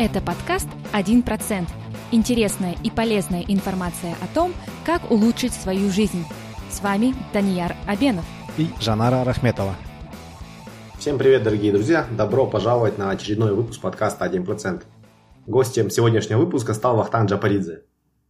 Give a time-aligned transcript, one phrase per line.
[0.00, 1.66] Это подкаст «1%».
[2.12, 4.52] Интересная и полезная информация о том,
[4.86, 6.24] как улучшить свою жизнь.
[6.70, 8.24] С вами Данияр Абенов
[8.56, 9.74] и Жанара Рахметова.
[11.00, 12.06] Всем привет, дорогие друзья!
[12.16, 14.84] Добро пожаловать на очередной выпуск подкаста «1%».
[15.48, 17.82] Гостем сегодняшнего выпуска стал Вахтан Джапаридзе.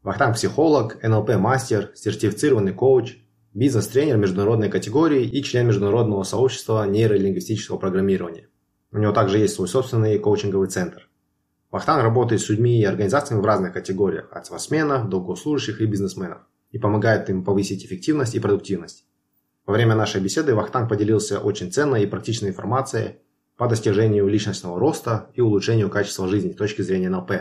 [0.02, 3.18] Вахтан– психолог, НЛП-мастер, сертифицированный коуч,
[3.52, 8.48] бизнес-тренер международной категории и член международного сообщества нейролингвистического программирования.
[8.90, 11.07] У него также есть свой собственный коучинговый центр.
[11.70, 16.38] Вахтан работает с людьми и организациями в разных категориях, от спортсменов до госслужащих и бизнесменов,
[16.70, 19.04] и помогает им повысить эффективность и продуктивность.
[19.66, 23.16] Во время нашей беседы Вахтанг поделился очень ценной и практичной информацией
[23.58, 27.32] по достижению личностного роста и улучшению качества жизни с точки зрения НЛП.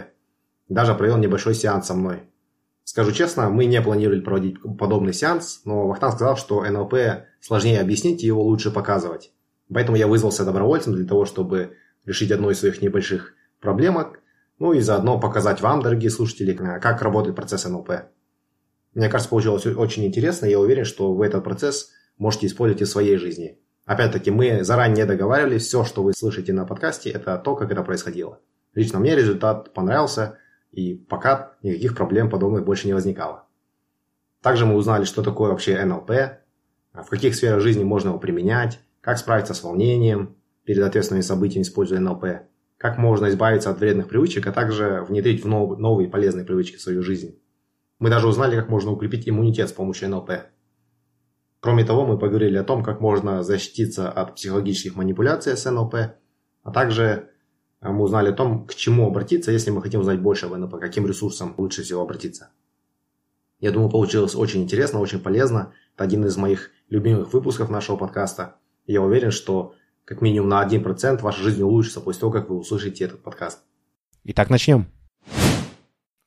[0.68, 2.23] Даже провел небольшой сеанс со мной.
[2.84, 6.96] Скажу честно, мы не планировали проводить подобный сеанс, но Вахтанг сказал, что НЛП
[7.40, 9.32] сложнее объяснить и его лучше показывать.
[9.73, 14.20] Поэтому я вызвался добровольцем для того, чтобы решить одну из своих небольших проблемок,
[14.60, 17.91] ну и заодно показать вам, дорогие слушатели, как работает процесс НЛП.
[18.94, 22.86] Мне кажется, получилось очень интересно, и я уверен, что вы этот процесс можете использовать и
[22.86, 23.60] в своей жизни.
[23.86, 28.40] Опять-таки, мы заранее договаривались, все, что вы слышите на подкасте, это то, как это происходило.
[28.74, 30.40] Лично мне результат понравился,
[30.71, 33.48] и пока никаких проблем подобных больше не возникало.
[34.42, 36.12] Также мы узнали, что такое вообще НЛП,
[36.94, 41.99] в каких сферах жизни можно его применять, как справиться с волнением перед ответственными событиями, используя
[41.99, 42.26] НЛП,
[42.78, 46.82] как можно избавиться от вредных привычек, а также внедрить в нов- новые полезные привычки в
[46.82, 47.40] свою жизнь.
[48.00, 50.32] Мы даже узнали, как можно укрепить иммунитет с помощью НЛП.
[51.60, 55.96] Кроме того, мы поговорили о том, как можно защититься от психологических манипуляций с НЛП,
[56.62, 57.30] а также
[57.82, 60.80] э, мы узнали о том, к чему обратиться, если мы хотим узнать больше об НЛП,
[60.80, 62.52] каким ресурсам лучше всего обратиться.
[63.60, 65.74] Я думаю, получилось очень интересно, очень полезно.
[65.96, 68.58] Это один из моих любимых выпусков нашего подкаста.
[68.86, 69.74] я уверен, что
[70.08, 73.59] как минимум на 1% ваша жизнь улучшится после того, как вы услышите этот подкаст.
[74.24, 74.88] Итак, начнем.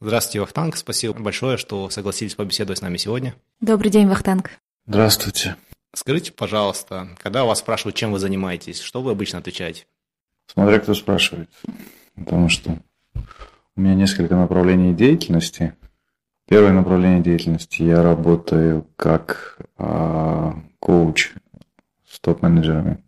[0.02, 0.76] Здравствуйте, Вахтанг.
[0.76, 3.34] Спасибо большое, что согласились побеседовать с нами сегодня.
[3.60, 4.50] Добрый день, Вахтанг.
[4.86, 5.56] Здравствуйте.
[5.94, 9.86] Скажите, пожалуйста, когда вас спрашивают, чем вы занимаетесь, что вы обычно отвечаете?
[10.46, 11.48] Смотря кто спрашивает.
[12.14, 12.78] Потому что
[13.76, 15.74] у меня несколько направлений деятельности.
[16.46, 21.32] Первое направление деятельности я работаю как э, коуч
[22.06, 23.02] с топ-менеджерами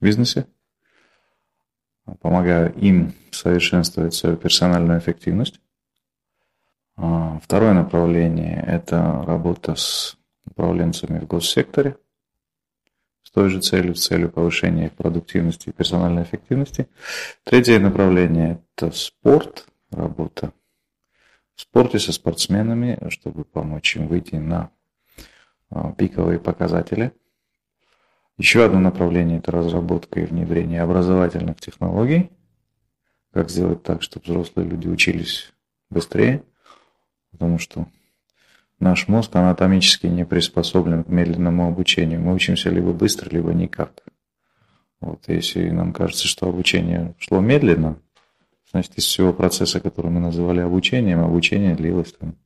[0.00, 0.46] бизнесе,
[2.20, 5.60] помогаю им совершенствовать свою персональную эффективность.
[6.96, 10.16] А, второе направление– это работа с
[10.46, 11.96] управленцами в госсекторе
[13.22, 16.88] с той же целью, с целью повышения их продуктивности и персональной эффективности.
[17.44, 20.52] Третье направление– это спорт, работа
[21.54, 24.70] в спорте со спортсменами, чтобы помочь им выйти на
[25.70, 27.12] а, пиковые показатели–
[28.38, 32.30] еще одно направление– это разработка и внедрение образовательных технологий.
[33.32, 35.52] Как сделать так, чтобы взрослые люди учились
[35.90, 36.42] быстрее,
[37.32, 37.86] потому что
[38.78, 42.20] наш мозг анатомически не приспособлен к медленному обучению.
[42.20, 44.04] Мы учимся либо быстро, либо никак.
[45.00, 48.00] Вот, если нам кажется, что обучение шло медленно,
[48.70, 52.36] значит, из всего процесса, который мы называли обучением, обучение длилось там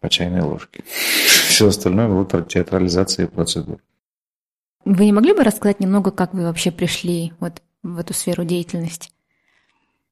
[0.00, 0.82] по чайной ложке.
[0.84, 3.80] Все остальное было театрализацией процедур.
[4.84, 9.10] Вы не могли бы рассказать немного, как вы вообще пришли вот в эту сферу деятельности?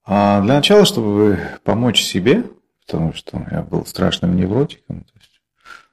[0.04, 2.44] А для начала, чтобы помочь себе,
[2.86, 5.40] потому что я был страшным невротиком, то есть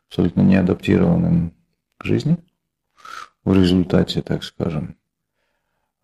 [0.07, 1.53] абсолютно неадаптированным
[1.97, 2.37] к жизни,
[3.43, 4.95] в результате, так скажем,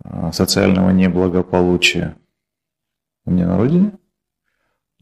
[0.04, 2.16] а, социального неблагополучия
[3.26, 3.92] у меня на родине.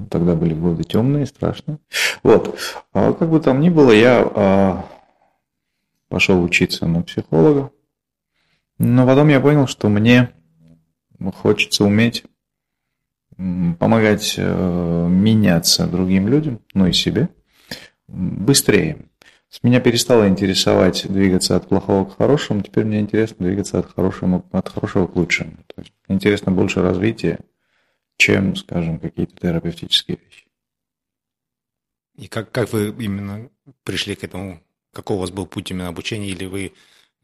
[0.09, 1.79] Тогда были годы темные, страшные.
[2.23, 2.59] Вот.
[2.93, 4.85] А как бы там ни было, я а,
[6.09, 7.71] пошел учиться на психолога.
[8.77, 10.31] Но потом я понял, что мне
[11.35, 12.23] хочется уметь
[13.35, 17.29] помогать э, меняться другим людям, ну и себе,
[18.07, 19.07] быстрее.
[19.63, 24.69] Меня перестало интересовать двигаться от плохого к хорошему, теперь мне интересно двигаться от хорошего, от
[24.69, 25.57] хорошего к лучшему.
[25.67, 27.39] То есть интересно больше развития,
[28.17, 30.47] чем, скажем, какие-то терапевтические вещи.
[32.15, 33.49] И как, как вы именно
[33.83, 34.59] пришли к этому
[34.97, 36.73] какой у вас был путь именно обучения, или вы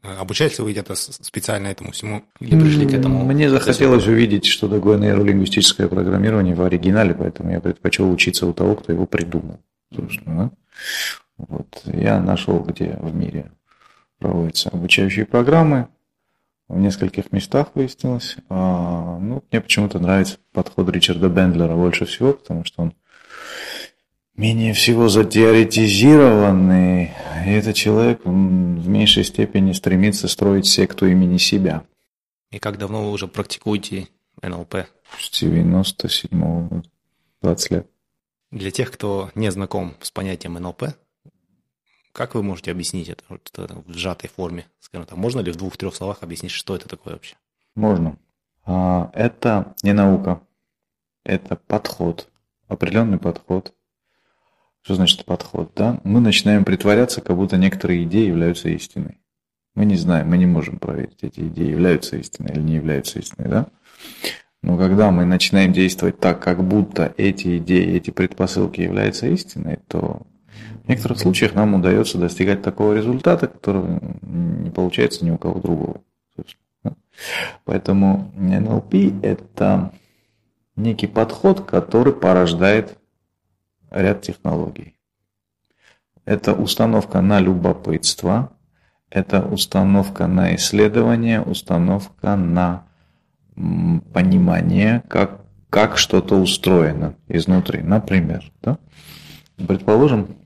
[0.04, 3.24] э, обучались вы где-то специально этому всему, или пришли к этому?
[3.24, 8.76] Мне захотелось увидеть, что такое нейролингвистическое программирование в оригинале, поэтому я предпочел учиться у того,
[8.76, 9.58] кто его придумал.
[9.92, 10.52] Собственно,
[11.36, 11.82] вот.
[11.84, 13.50] Я нашел, где в мире
[14.20, 15.88] проводятся обучающие программы,
[16.68, 18.36] в нескольких местах выяснилось.
[18.48, 22.94] А, ну, мне почему-то нравится подход Ричарда Бендлера больше всего, потому что он
[24.36, 27.12] менее всего затеоретизированный,
[27.46, 31.84] и этот человек в меньшей степени стремится строить секту имени себя.
[32.50, 34.08] И как давно вы уже практикуете
[34.42, 34.86] НЛП?
[35.18, 36.82] С 97 года,
[37.42, 37.86] 20 лет.
[38.50, 40.84] Для тех, кто не знаком с понятием НЛП,
[42.12, 44.66] как вы можете объяснить это вот, в сжатой форме?
[44.78, 47.34] Скажем так, можно ли в двух-трех словах объяснить, что это такое вообще?
[47.74, 48.16] Можно.
[48.64, 50.40] А, это не наука,
[51.24, 52.28] это подход,
[52.68, 53.74] определенный подход.
[54.84, 55.72] Что значит подход?
[55.74, 55.98] Да?
[56.04, 59.18] Мы начинаем притворяться, как будто некоторые идеи являются истиной.
[59.74, 63.48] Мы не знаем, мы не можем проверить, эти идеи являются истиной или не являются истиной.
[63.48, 63.66] Да?
[64.62, 70.20] Но когда мы начинаем действовать так, как будто эти идеи, эти предпосылки являются истиной, то
[70.84, 76.02] в некоторых случаях нам удается достигать такого результата, который не получается ни у кого другого.
[77.64, 79.92] Поэтому NLP– это
[80.76, 82.98] некий подход, который порождает
[83.94, 84.96] ряд технологий.
[86.24, 88.50] Это установка на любопытство,
[89.10, 92.86] это установка на исследование, установка на
[94.12, 97.82] понимание, как, как что-то устроено изнутри.
[97.82, 98.78] Например, да?
[99.56, 100.36] предположим,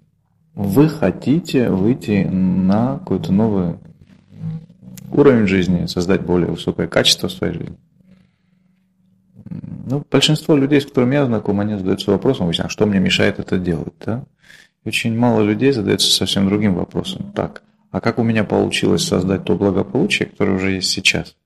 [0.54, 3.76] вы хотите выйти на какой-то новый
[5.10, 7.76] уровень жизни, создать более высокое качество в своей жизни.
[9.90, 13.58] Ну, большинство людей, с которыми я знаком, они задаются вопросом, а что мне мешает это
[13.58, 13.94] делать?
[14.05, 14.26] Да?
[14.85, 17.32] Очень мало людей задается совсем другим вопросом.
[17.32, 21.37] Так, а как у меня получилось создать то благополучие, которое уже есть сейчас?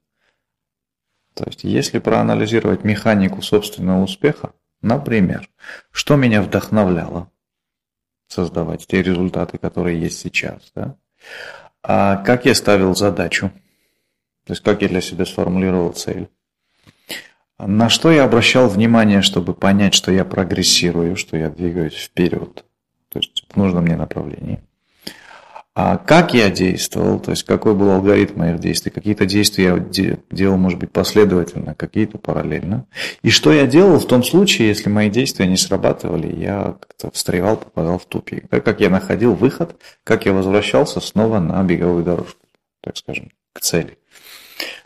[1.35, 5.49] То есть, если проанализировать механику собственного успеха, например,
[5.93, 7.31] что меня вдохновляло,
[8.27, 10.73] создавать те результаты, которые есть сейчас.
[10.75, 10.97] Да?
[11.85, 13.53] А как я ставил задачу?
[14.47, 16.29] То есть как я для себя сформулировал цель?
[17.65, 22.65] На что я обращал внимание, чтобы понять, что я прогрессирую, что я двигаюсь вперед,
[23.09, 24.61] то есть в нужном мне направлении.
[25.75, 30.59] А как я действовал, то есть какой был алгоритм моих действий, какие-то действия я делал,
[30.59, 32.87] может быть, последовательно, какие-то параллельно.
[33.23, 37.57] И что я делал в том случае, если мои действия не срабатывали, я как-то встревал,
[37.57, 38.51] попадал в тупик.
[38.51, 42.45] Как я находил выход, как я возвращался снова на беговую дорожку,
[42.83, 43.97] так скажем, к цели.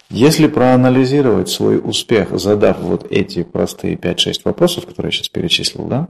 [0.09, 6.09] Если проанализировать свой успех, задав вот эти простые 5-6 вопросов, которые я сейчас перечислил, да,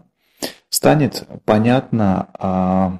[0.69, 2.99] станет понятно, а,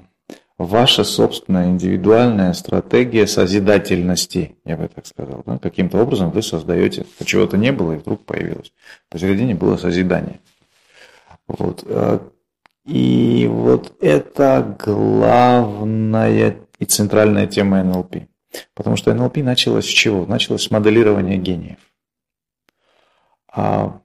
[0.57, 5.43] ваша собственная индивидуальная стратегия созидательности, я бы так сказал.
[5.45, 5.59] Да?
[5.59, 8.73] Каким-то образом вы создаете, чего-то не было и вдруг появилось.
[9.09, 10.39] Посередине было созидание.
[11.47, 11.83] Вот.
[11.85, 12.19] Э,
[12.85, 18.15] и вот это главная и центральная тема НЛП.
[18.73, 20.25] Потому что НЛП началось с чего?
[20.25, 21.79] Началось с моделирования гениев.
[23.51, 23.99] А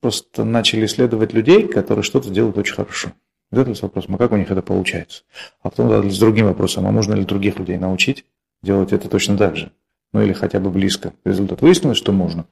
[0.00, 3.12] просто начали исследовать людей, которые что-то делают очень хорошо.
[3.50, 5.24] Задались вопросом, а как у них это получается?
[5.62, 8.24] А потом задались другим вопросом, а можно ли других людей научить
[8.62, 9.72] делать это точно так же?
[10.12, 11.12] Ну или хотя бы близко.
[11.24, 12.46] Результат выяснилось, что можно.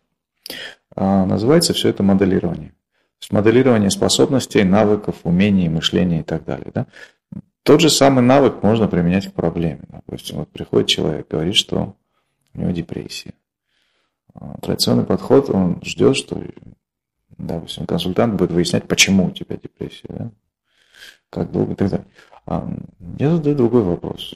[0.94, 2.70] А называется все это моделирование.
[2.70, 6.70] То есть моделирование способностей, навыков, умений, мышления и так далее.
[6.74, 6.86] Да?
[7.68, 9.82] Тот же самый навык можно применять к проблеме.
[9.88, 11.96] Допустим, вот приходит человек, говорит, что
[12.54, 13.34] у него депрессия.
[14.32, 16.42] А, традиционный подход, он ждет, что
[17.36, 20.08] допустим, консультант будет выяснять, почему у тебя депрессия.
[20.08, 20.30] Да?
[21.28, 22.06] как долго и так далее.
[22.46, 22.66] А,
[23.18, 24.34] я задаю другой вопрос.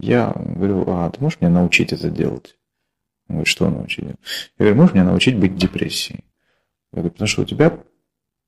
[0.00, 2.56] Я говорю, а ты можешь меня научить это делать?
[3.28, 4.04] Он говорит, что научить?
[4.04, 4.14] Я
[4.60, 6.24] говорю, можешь меня научить быть в депрессии?
[6.92, 7.80] Я говорю, потому что у тебя,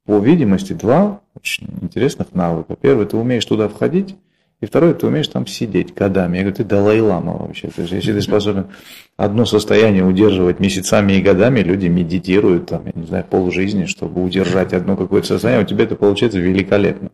[0.06, 2.76] по видимости, два очень интересных навыка.
[2.80, 4.16] Первый, ты умеешь туда входить,
[4.61, 6.37] и второе, ты умеешь там сидеть годами.
[6.37, 7.68] Я говорю, ты Далай-лама вообще.
[7.68, 8.68] То есть, если ты способен
[9.16, 14.73] одно состояние удерживать месяцами и годами, люди медитируют, там, я не знаю, полжизни, чтобы удержать
[14.73, 17.11] одно какое-то состояние, у тебя это получается великолепно.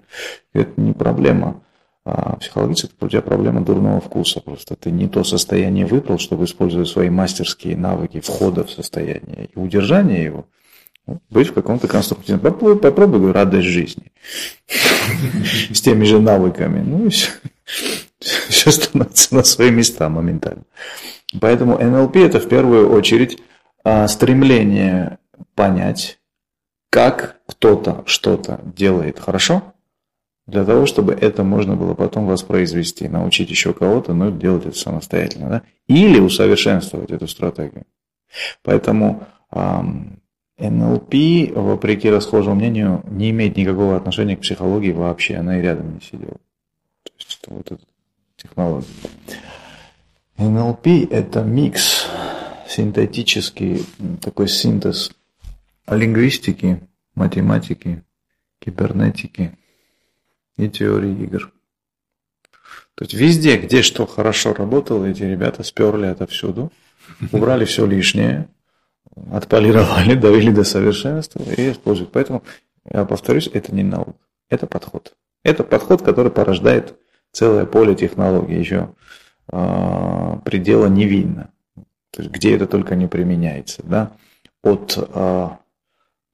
[0.53, 1.63] Это не проблема.
[2.05, 4.41] А психологически это у тебя проблема дурного вкуса.
[4.41, 9.59] Просто ты не то состояние выбрал, чтобы использовать свои мастерские навыки входа в состояние и
[9.59, 10.47] удержания его–
[11.31, 12.41] быть в каком-то конструктивном.
[12.41, 14.13] Попробуй, попробуй радость жизни.
[15.73, 16.81] С теми же навыками.
[16.81, 17.31] Ну и все.
[18.49, 20.65] Все становится на свои места моментально.
[21.41, 23.39] Поэтому НЛП это в первую очередь
[23.85, 25.19] а, стремление
[25.55, 26.19] понять,
[26.91, 29.63] как кто-то что-то делает хорошо,
[30.47, 35.49] для того, чтобы это можно было потом воспроизвести, научить еще кого-то, но делать это самостоятельно.
[35.49, 35.63] Да?
[35.87, 37.87] Или усовершенствовать эту стратегию.
[38.65, 39.27] Поэтому
[40.61, 41.15] НЛП,
[41.55, 46.37] вопреки расхожему мнению, не имеет никакого отношения к психологии вообще, она и рядом не сидела.
[47.03, 47.83] То есть это вот эта
[48.37, 48.87] технология.
[50.37, 52.07] НЛП– это микс,
[52.69, 53.85] синтетический
[54.21, 55.13] такой синтез
[55.89, 56.81] лингвистики,
[57.15, 58.03] математики,
[58.59, 59.59] кибернетики
[60.57, 61.53] и теории игр.
[62.95, 66.71] То есть везде, где что хорошо работало, эти ребята сперли отовсюду–
[67.33, 68.49] убрали все лишнее,
[69.31, 72.13] отполировали, довели до совершенства и используют.
[72.13, 72.43] Поэтому,
[72.91, 74.15] я повторюсь, это не наука,
[74.49, 75.15] это подход.
[75.43, 76.97] Это подход, который порождает
[77.33, 78.91] целое поле технологий, еще
[79.51, 81.51] э, предела не видно.
[82.11, 83.83] То есть, где это только не применяется.
[83.85, 84.13] Да?
[84.63, 85.49] От, э,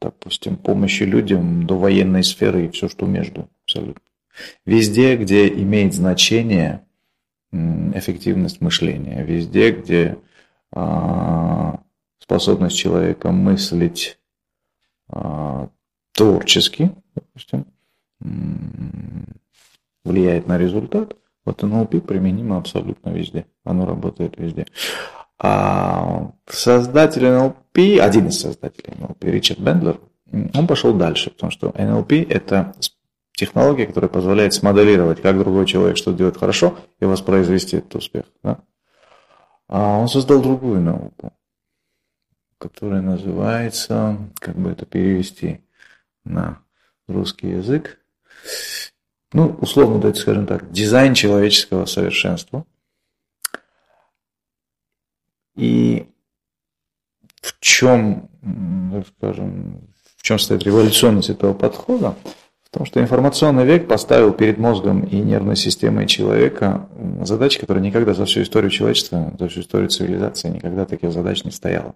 [0.00, 3.48] допустим, помощи людям до военной сферы и все, что между.
[3.64, 4.02] Абсолютно.
[4.64, 6.82] Везде, где имеет значение
[7.52, 10.18] эффективность мышления, везде, где
[10.74, 11.72] э,
[12.26, 14.18] способность человека мыслить
[15.10, 15.68] э,
[16.12, 17.66] творчески, допустим,
[20.04, 23.46] влияет на результат, вот NLP применимо абсолютно везде.
[23.64, 24.66] Оно работает везде.
[25.38, 30.00] А создатель NLP, один из создателей NLP, Ричард Бендлер,
[30.32, 32.74] он пошел дальше, потому что NLP– это
[33.32, 38.24] технология, которая позволяет смоделировать, как другой человек что делает хорошо, и воспроизвести этот успех.
[38.42, 38.58] Да?
[39.68, 41.32] А он создал другую науку,
[42.58, 45.60] которая называется, как бы это перевести
[46.24, 46.60] на
[47.06, 47.98] русский язык,
[49.32, 52.64] ну, условно, давайте скажем так, дизайн человеческого совершенства.
[55.56, 56.08] И
[57.40, 58.30] в чем,
[59.18, 62.14] скажем, в чем стоит революционность этого подхода?
[62.64, 66.88] В том, что информационный век поставил перед мозгом и нервной системой человека
[67.22, 71.50] задачи, которые никогда за всю историю человечества, за всю историю цивилизации никогда таких задач не
[71.50, 71.94] стояло.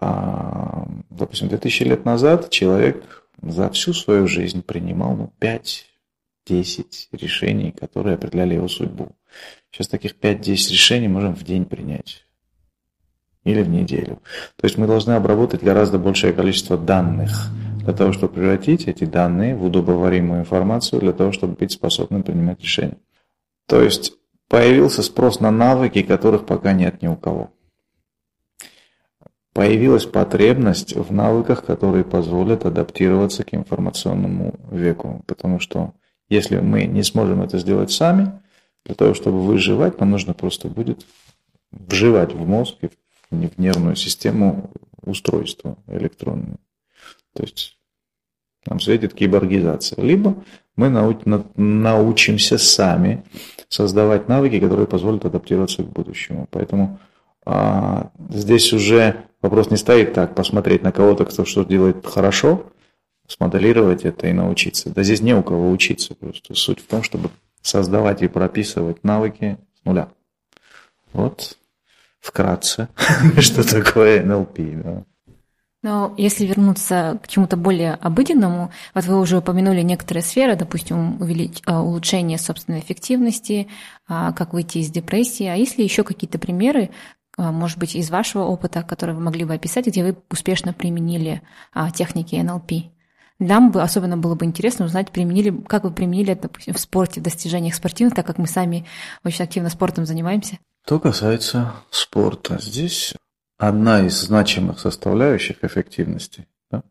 [0.00, 5.86] А, допустим, 2000 лет назад человек за всю свою жизнь принимал ну, 5
[6.46, 9.10] 10 решений, которые определяли его судьбу.
[9.70, 12.24] Сейчас таких 5-10 решений можем в день принять.
[13.44, 14.20] Или в неделю.
[14.56, 17.48] То есть мы должны обработать гораздо большее количество данных
[17.84, 22.60] для того, чтобы превратить эти данные в удобоваримую информацию, для того, чтобы быть способным принимать
[22.60, 22.98] решения.
[23.66, 24.14] То есть
[24.48, 27.50] появился спрос на навыки, которых пока нет ни у кого.
[29.56, 35.94] Появилась потребность в навыках, которые позволят адаптироваться к информационному веку, потому что
[36.28, 38.38] если мы не сможем это сделать сами,
[38.84, 41.06] для того, чтобы выживать, нам нужно просто будет
[41.70, 42.88] вживать в мозг и
[43.30, 44.70] в нервную систему
[45.00, 46.58] устройство электронное.
[47.32, 47.78] То есть
[48.66, 50.04] нам светит киборгизация.
[50.04, 50.44] Либо
[50.76, 53.24] мы научимся сами
[53.70, 56.46] создавать навыки, которые позволят адаптироваться к будущему.
[56.50, 56.98] Поэтому
[57.46, 62.66] а, здесь уже вопрос не стоит так, посмотреть на кого-то, кто что делает хорошо,
[63.28, 64.90] смоделировать это и научиться.
[64.90, 66.54] Да здесь не у кого учиться просто.
[66.54, 67.30] Суть в том, чтобы
[67.62, 70.08] создавать и прописывать навыки с нуля.
[71.12, 71.56] Вот
[72.20, 72.88] вкратце,
[73.38, 74.58] что такое НЛП.
[74.84, 75.04] Да.
[75.82, 81.62] Но если вернуться к чему-то более обыденному, вот вы уже упомянули некоторые сферы, допустим, увелич...
[81.64, 83.68] А, улучшение собственной эффективности,
[84.08, 85.46] а, как выйти из депрессии.
[85.46, 86.90] А если еще какие-то примеры,
[87.36, 91.42] может быть, из вашего опыта, которые вы могли бы описать, где вы успешно применили
[91.94, 92.72] техники НЛП?
[93.38, 97.22] Нам бы особенно было бы интересно узнать, применили, как вы применили это, в спорте, в
[97.22, 98.86] достижениях спортивных, так как мы сами
[99.24, 100.58] очень активно спортом занимаемся.
[100.86, 103.12] Что касается спорта, здесь
[103.58, 106.82] одна из значимых составляющих эффективности, да,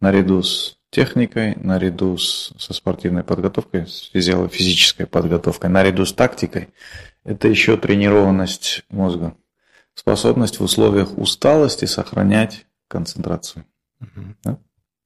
[0.00, 6.70] наряду с техникой, наряду с, со спортивной подготовкой, с физиологической подготовкой, наряду с тактикой,
[7.24, 9.36] это еще тренированность мозга,
[9.94, 13.64] способность в условиях усталости сохранять концентрацию.
[14.00, 14.24] Угу.
[14.44, 14.58] Да?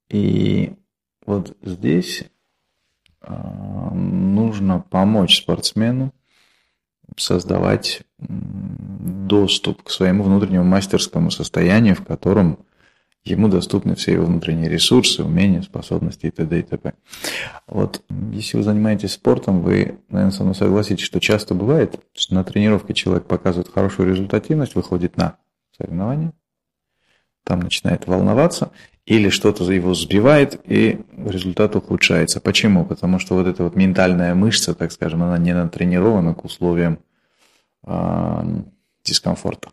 [0.08, 0.74] И
[1.24, 2.24] вот здесь
[3.20, 6.12] а, нужно помочь спортсмену
[7.16, 12.58] создавать доступ к своему внутреннему мастерскому состоянию, в котором
[13.26, 16.60] ему доступны все его внутренние ресурсы, умения, способности и т.д.
[16.60, 16.94] и т.п.
[17.66, 18.02] Вот
[18.32, 22.94] если вы занимаетесь спортом, вы, наверное, со мной согласитесь, что часто бывает, что на тренировке
[22.94, 25.36] человек показывает хорошую результативность, выходит на
[25.76, 26.32] соревнования,
[27.44, 28.70] там начинает волноваться,
[29.04, 32.40] или что-то его сбивает, и результат ухудшается.
[32.40, 32.84] Почему?
[32.84, 36.98] Потому что вот эта вот ментальная мышца, так скажем, она не натренирована к условиям
[37.86, 38.62] э,
[39.04, 39.70] дискомфорта.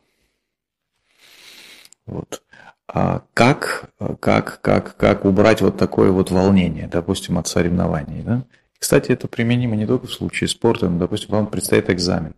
[2.06, 2.44] Вот.
[2.88, 8.22] А как, как, как, как убрать вот такое вот волнение, допустим, от соревнований?
[8.22, 8.44] Да?
[8.78, 12.36] Кстати, это применимо не только в случае спорта, но, допустим, вам предстоит экзамен,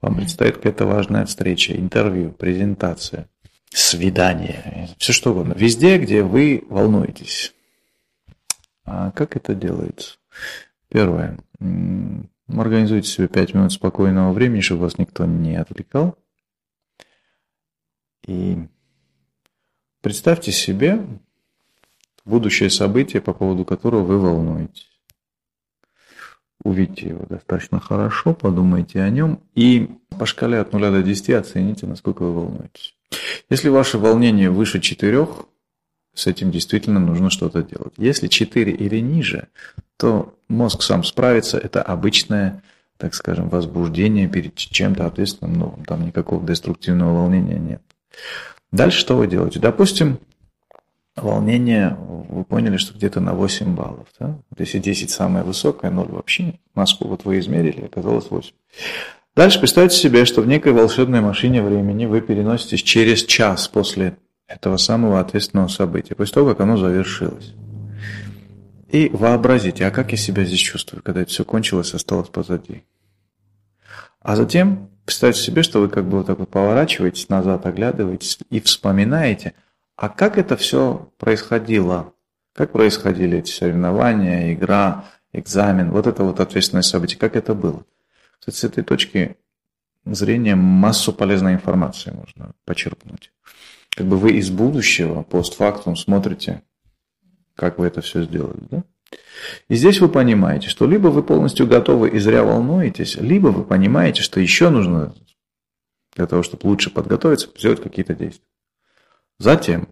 [0.00, 3.28] вам предстоит какая-то важная встреча, интервью, презентация–
[3.70, 5.54] свидание, все что угодно.
[5.54, 7.54] Везде, где вы волнуетесь.
[8.84, 10.16] А как это делается?
[10.88, 11.38] Первое.
[12.48, 16.16] Организуйте себе 5 минут спокойного времени, чтобы вас никто не отвлекал.
[18.26, 18.58] И
[20.00, 21.00] представьте себе
[22.24, 24.88] будущее событие, по поводу которого вы волнуетесь.
[26.62, 29.88] увидите его достаточно хорошо, подумайте о нем и
[30.18, 32.94] по шкале от 0 до 10 оцените, насколько вы волнуетесь.
[33.48, 35.26] Если ваше волнение выше 4,
[36.14, 37.94] с этим действительно нужно что-то делать.
[37.96, 39.48] Если 4 или ниже,
[39.96, 42.62] то мозг сам справится, это обычное,
[42.96, 47.82] так скажем, возбуждение перед чем-то ответственным новым, там никакого деструктивного волнения нет.
[48.70, 49.60] Дальше что вы делаете?
[49.60, 50.18] Допустим,
[51.16, 54.08] волнение, вы поняли, что где-то на 8 баллов.
[54.18, 54.38] Да?
[54.50, 58.52] Вот если 10 самое высокое, 0 вообще, маску вот вы измерили, оказалось 8.
[59.34, 64.16] Дальше представьте себе, что в некой волшебной машине времени вы переноситесь через час после
[64.48, 67.54] этого самого ответственного события, после того, как оно завершилось.
[68.88, 72.84] И вообразите, а как я себя здесь чувствую, когда это все кончилось, осталось позади.
[74.20, 78.60] А затем представьте себе, что вы как бы вот так вот поворачиваетесь назад, оглядываетесь и
[78.60, 79.54] вспоминаете–
[79.98, 82.14] а как это все происходило?
[82.54, 87.84] Как происходили эти соревнования, игра, экзамен, вот это вот ответственное событие, как это было?
[88.38, 89.36] Кстати, с этой точки
[90.04, 93.32] зрения массу полезной информации можно почерпнуть.
[93.90, 96.62] Как бы вы из будущего, постфактум, смотрите,
[97.56, 98.60] как вы это все сделали.
[98.70, 98.84] Да?
[99.68, 104.22] И здесь вы понимаете, что либо вы полностью готовы и зря волнуетесь, либо вы понимаете,
[104.22, 105.14] что еще нужно
[106.14, 108.44] для того, чтобы лучше подготовиться, сделать какие-то действия.
[109.38, 109.88] Затем,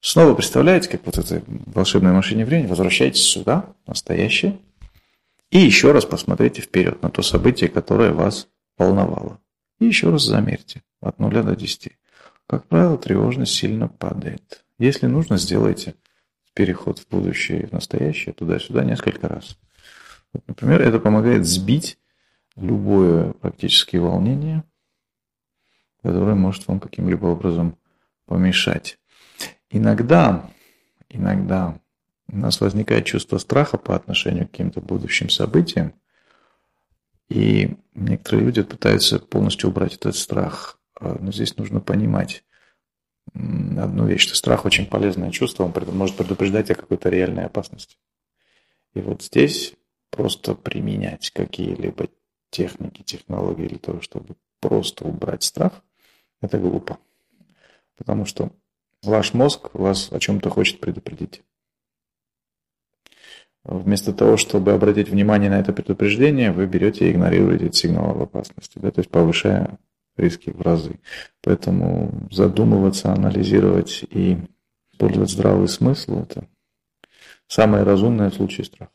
[0.00, 4.58] снова представляете, как вот этой волшебной машине времени, возвращаетесь сюда, настоящее,
[5.50, 8.48] и еще раз посмотрите вперед на то событие, которое вас
[8.78, 9.40] волновало.
[9.78, 11.90] И еще раз замерьте от 0 до 10.
[12.46, 14.64] Как правило, тревожность сильно падает.
[14.78, 15.94] Если нужно, сделайте
[16.54, 19.58] переход в будущее и в настоящее, туда-сюда несколько раз.
[20.32, 21.98] Вот, например, это помогает сбить
[22.56, 24.64] любое практически волнение,
[26.02, 27.76] которое может вам каким-либо образом
[28.26, 28.98] помешать.
[29.70, 30.50] Иногда,
[31.08, 31.78] иногда
[32.28, 35.94] у нас возникает чувство страха по отношению к каким-то будущим событиям,
[37.28, 40.78] и некоторые люди пытаются полностью убрать этот страх.
[41.00, 42.44] А, но здесь нужно понимать
[43.34, 47.96] одну вещь, что страх очень полезное чувство, он может предупреждать о какой-то реальной опасности.
[48.94, 49.74] И вот здесь
[50.10, 52.08] просто применять какие-либо
[52.50, 55.82] техники, технологии для того, чтобы просто убрать страх,
[56.40, 56.98] это глупо.
[57.96, 58.50] Потому что
[59.02, 61.42] ваш мозг вас о чем-то хочет предупредить.
[63.62, 68.78] Вместо того, чтобы обратить внимание на это предупреждение, вы берете и игнорируете сигнал об опасности,
[68.78, 69.78] да, то есть повышая
[70.16, 71.00] риски в разы.
[71.42, 74.38] Поэтому задумываться, анализировать и
[74.92, 76.48] использовать здравый смысл– это
[77.46, 78.92] самое разумное в случае страха.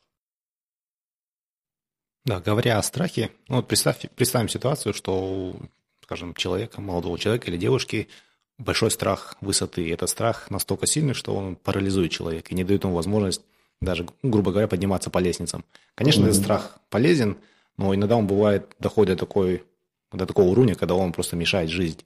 [2.25, 5.55] Да, говоря о страхе, ну вот представь, представим ситуацию, что,
[6.01, 8.07] скажем, человека, молодого человека или девушки–
[8.57, 9.83] большой страх высоты.
[9.83, 13.41] И этот страх настолько сильный, что он парализует человека и не дает ему возможность
[13.81, 15.65] даже, грубо говоря, подниматься по лестницам.
[15.95, 16.29] Конечно, mm-hmm.
[16.29, 17.37] этот страх полезен,
[17.77, 19.63] но иногда он бывает, доходит до, такой,
[20.11, 22.03] до такого уровня, когда он просто мешает жизни.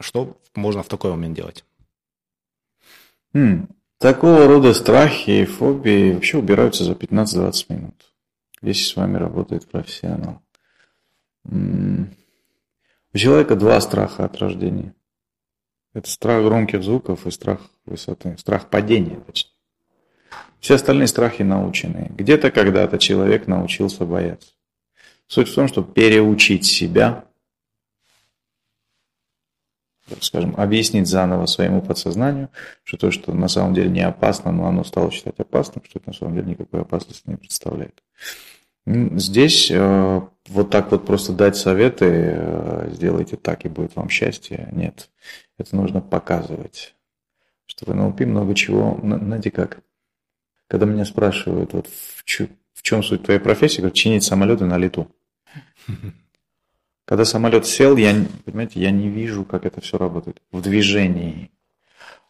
[0.00, 1.64] Что можно в такой момент делать?
[3.34, 3.68] Mm.
[3.98, 8.14] Такого рода страхи и фобии вообще убираются за 15-20 минут,
[8.62, 10.40] если с вами работает профессионал.
[11.44, 14.94] У человека два страха от рождения.
[15.94, 19.50] Это страх громких звуков и страх высоты, страх падения, точнее.
[20.60, 22.10] Все остальные страхи наученные.
[22.10, 24.52] Где-то когда-то человек научился бояться.
[25.28, 27.26] Суть в том, чтобы переучить себя,
[30.20, 32.48] скажем, объяснить заново своему подсознанию,
[32.82, 36.08] что то, что на самом деле не опасно, но оно стало считать опасным, что это
[36.08, 38.02] на самом деле никакой опасности не представляет.
[38.86, 44.70] Здесь э, вот так вот просто дать советы, э, сделайте так и будет вам счастье,
[44.72, 45.10] нет.
[45.58, 46.94] Это нужно показывать.
[47.66, 49.80] Что в НЛП много чего, знаете как,
[50.68, 52.24] когда меня спрашивают, вот в,
[52.78, 55.10] в чем суть твоей профессии, говорят, чинить самолеты на лету.
[57.04, 58.14] Когда самолет сел, я,
[58.44, 61.50] понимаете, я не вижу, как это все работает в движении.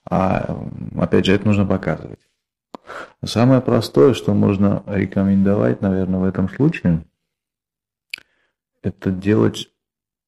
[0.09, 0.59] А
[0.99, 2.21] опять же, это нужно показывать.
[3.23, 7.05] Самое простое, что можно рекомендовать, наверное, в этом случае,
[8.83, 9.69] это делать,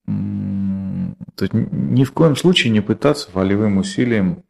[0.04, 4.44] то есть ни в коем случае не пытаться волевым усилием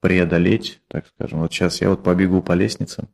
[0.00, 3.08] преодолеть, так скажем, вот сейчас я вот побегу по лестницам,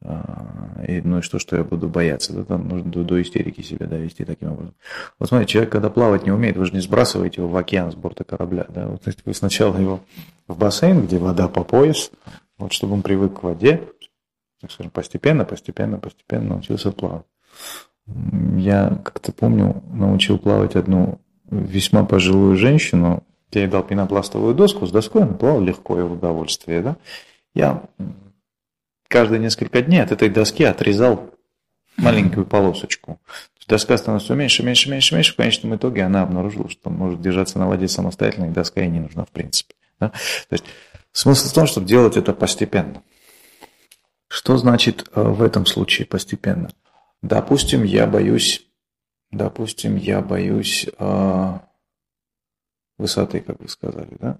[0.00, 3.86] и, ну и что, что я буду бояться, да, там нужно до, до истерики себя
[3.86, 4.74] довести таким образом.
[5.18, 7.96] Вот смотрите, человек, когда плавать не умеет, вы же не сбрасываете его в океан с
[7.96, 10.00] борта корабля, да, вот вы сначала его
[10.46, 12.12] в бассейн, где вода по пояс,
[12.58, 13.82] вот чтобы он привык к воде,
[14.60, 17.26] так скажем, постепенно, постепенно, постепенно научился плавать.
[18.56, 23.22] Я как-то помню, научил плавать одну весьма пожилую женщину.
[23.52, 26.82] Я ей дал пенопластовую доску с доской, она плавала легко и в удовольствие.
[26.82, 26.96] Да?
[27.54, 27.82] Я
[29.08, 31.34] каждые несколько дней от этой доски отрезал
[31.96, 33.20] маленькую полосочку.
[33.66, 35.34] Доска становится меньше, меньше, меньше, меньше.
[35.34, 39.00] В конечном итоге она обнаружила, что может держаться на воде самостоятельно, и доска ей не
[39.00, 39.74] нужна в принципе.
[40.00, 40.08] Да?
[40.08, 40.64] То есть
[41.12, 43.02] смысл в том, чтобы делать это постепенно.
[44.28, 46.70] Что значит э, в этом случае постепенно?
[47.20, 48.66] Допустим, я боюсь,
[49.30, 51.58] допустим, я боюсь э,
[52.96, 54.38] высоты, как вы сказали, да?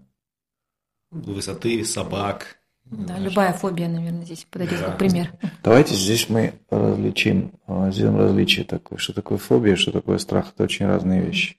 [1.10, 2.57] Высоты, собак,
[2.90, 5.30] да, любая фобия, наверное, здесь подойдет как пример.
[5.62, 8.98] Давайте здесь мы различим, а, сделаем различие такое.
[8.98, 10.52] Что такое фобия, что такое страх.
[10.54, 11.56] Это очень разные вещи.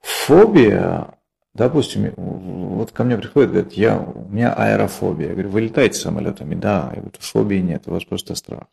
[0.00, 1.08] Фобия,
[1.54, 5.28] допустим, вот ко мне приходит, говорит, я, у меня аэрофобия.
[5.28, 6.54] Я говорю, вы летаете самолетами?
[6.54, 6.90] Да.
[6.94, 8.64] Я говорю, фобии нет, у вас просто страх.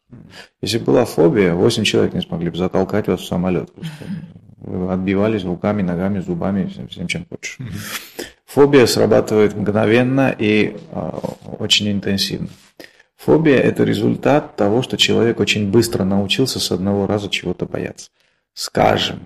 [0.61, 3.71] Если была фобия, 8 человек не смогли бы затолкать вас в самолет.
[4.57, 7.57] Вы отбивались руками, ногами, зубами, всем, всем чем хочешь.
[8.53, 11.09] Фобия срабатывает мгновенно и э,
[11.57, 12.49] очень интенсивно.
[13.15, 18.11] Фобия– это результат того, что человек очень быстро научился с одного раза чего-то бояться.
[18.53, 19.21] Скажем,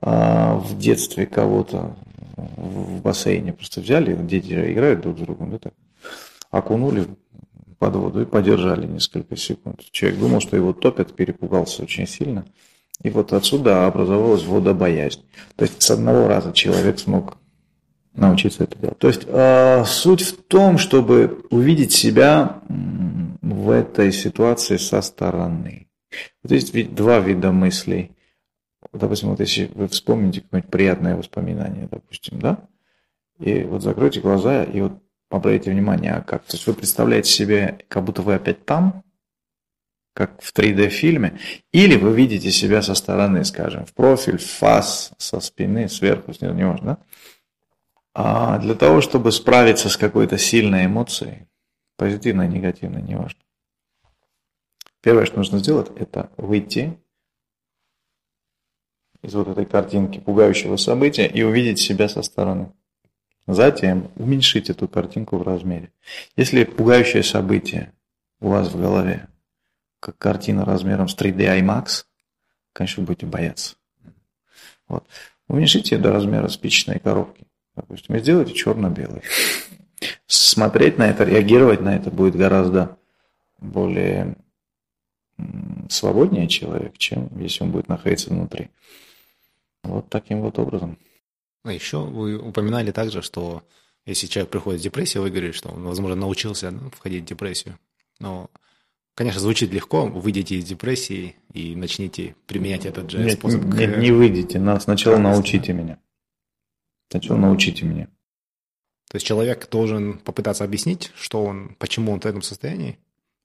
[0.00, 1.96] э, в детстве кого-то
[2.36, 5.74] в бассейне просто взяли, дети играют друг с другом, да, так,
[6.50, 7.08] окунули
[7.78, 9.82] под воду и подержали несколько секунд.
[9.90, 12.46] Человек думал, что его топят, перепугался очень сильно.
[13.02, 15.26] И вот отсюда образовалась водобоязнь.
[15.56, 17.36] То есть с одного раза человек смог
[18.16, 18.98] научиться это делать.
[18.98, 22.62] То есть э, суть в том, чтобы увидеть себя
[23.42, 25.88] в этой ситуации со стороны.
[26.42, 28.12] Вот есть два вида мыслей.
[28.92, 32.58] Допустим, вот если вы вспомните какое-нибудь приятное воспоминание, допустим, да,
[33.38, 34.92] и вот закройте глаза и вот
[35.30, 36.44] обратите внимание, а как.
[36.44, 39.02] То есть вы представляете себе, как будто вы опять там,
[40.14, 41.38] как в 3D-фильме,
[41.72, 46.54] или вы видите себя со стороны, скажем, в профиль, в фас, со спины, сверху, снизу,
[46.54, 46.98] не важно, да?
[48.18, 51.48] А для того, чтобы справиться с какой-то сильной эмоцией,
[51.98, 53.38] позитивной, негативной, неважно.
[55.02, 56.98] Первое, что нужно сделать, это выйти
[59.20, 62.72] из вот этой картинки пугающего события и увидеть себя со стороны.
[63.46, 65.92] Затем уменьшить эту картинку в размере.
[66.36, 67.92] Если пугающее событие
[68.40, 69.28] у вас в голове,
[70.00, 72.06] как картина размером с 3D IMAX,
[72.72, 73.76] конечно, будете бояться.
[74.88, 75.06] Вот.
[75.48, 77.45] Уменьшите до размера спичечной коробки
[77.76, 79.22] допустим, и сделайте черно-белый.
[80.26, 82.96] Смотреть на это, реагировать на это будет гораздо
[83.58, 84.36] более
[85.88, 88.70] свободнее человек, чем если он будет находиться внутри.
[89.82, 90.98] Вот таким вот образом.
[91.62, 93.62] А еще вы упоминали также, что
[94.04, 97.78] если человек приходит в депрессию, вы говорите, что он, возможно, научился входить в депрессию.
[98.18, 98.50] Но,
[99.14, 103.64] конечно, звучит легко, выйдете из депрессии и начните применять этот же нет, способ.
[103.64, 103.98] Нет, к...
[103.98, 105.98] не выйдите, сначала научите меня.
[107.10, 108.06] Сначала научите меня.
[109.10, 112.98] То есть человек должен попытаться объяснить, что он, почему он в этом состоянии?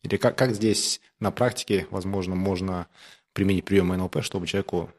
[0.04, 2.88] Или как, как здесь на практике, возможно, можно
[3.34, 4.89] применить прием НЛП, чтобы человеку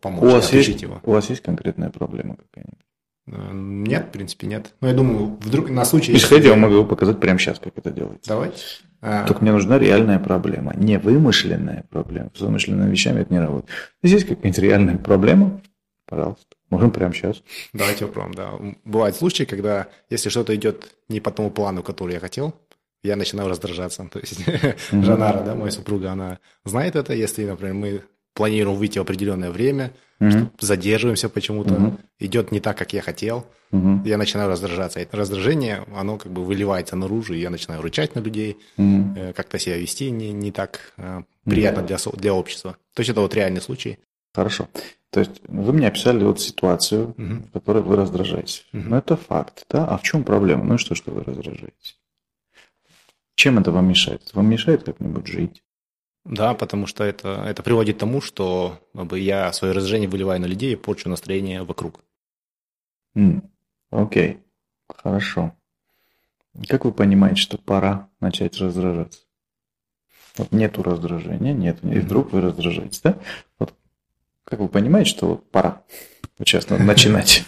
[0.00, 1.00] помочь, у вас есть, его?
[1.04, 2.80] У вас есть конкретная проблема какая-нибудь?
[3.28, 4.74] Э, нет, в принципе, нет.
[4.80, 6.14] Но я думаю, вдруг на случай...
[6.16, 8.28] Исходя, я могу показать прямо сейчас, как это делается.
[8.28, 8.64] Давайте.
[9.00, 9.26] А.
[9.26, 12.30] Только мне нужна реальная проблема, не вымышленная проблема.
[12.34, 13.70] С вымышленными вещами это не работает.
[14.02, 15.60] Здесь какая-нибудь реальная проблема,
[16.06, 16.56] пожалуйста.
[16.72, 17.42] Можем прямо сейчас.
[17.74, 18.52] Давайте попробуем, да.
[18.84, 22.54] Бывают случаи, когда если что-то идет не по тому плану, который я хотел,
[23.02, 24.08] я начинаю раздражаться.
[24.10, 25.02] То есть mm-hmm.
[25.04, 27.12] Жанара, да, моя супруга, она знает это.
[27.12, 30.48] Если, например, мы планируем выйти в определенное время, mm-hmm.
[30.60, 31.98] задерживаемся почему-то, mm-hmm.
[32.20, 34.08] идет не так, как я хотел, mm-hmm.
[34.08, 34.98] я начинаю раздражаться.
[34.98, 39.34] Это раздражение, оно как бы выливается наружу, и я начинаю рычать на людей, mm-hmm.
[39.34, 42.12] как-то себя вести не, не так э, приятно mm-hmm.
[42.12, 42.76] для, для общества.
[42.94, 43.98] То есть это вот реальный случай.
[44.32, 44.68] Хорошо.
[45.12, 47.34] То есть вы мне описали вот ситуацию, угу.
[47.46, 48.66] в которой вы раздражаетесь.
[48.72, 48.82] Угу.
[48.82, 49.86] Ну, это факт, да?
[49.86, 50.64] А в чем проблема?
[50.64, 52.00] Ну и что, что вы раздражаетесь?
[53.34, 54.32] Чем это вам мешает?
[54.32, 55.62] вам мешает как-нибудь жить?
[56.24, 60.40] Да, потому что это, это приводит к тому, что как бы, я свое раздражение выливаю
[60.40, 62.00] на людей и порчу настроение вокруг.
[63.90, 64.38] Окей,
[64.88, 65.54] хорошо.
[66.68, 69.20] Как вы понимаете, что пора начать раздражаться?
[70.38, 73.18] Вот нету раздражения, нет, и вдруг вы раздражаетесь, да?
[73.58, 73.74] Вот
[74.44, 75.82] как вы понимаете, что вот пора
[76.38, 77.44] вот сейчас надо начинать?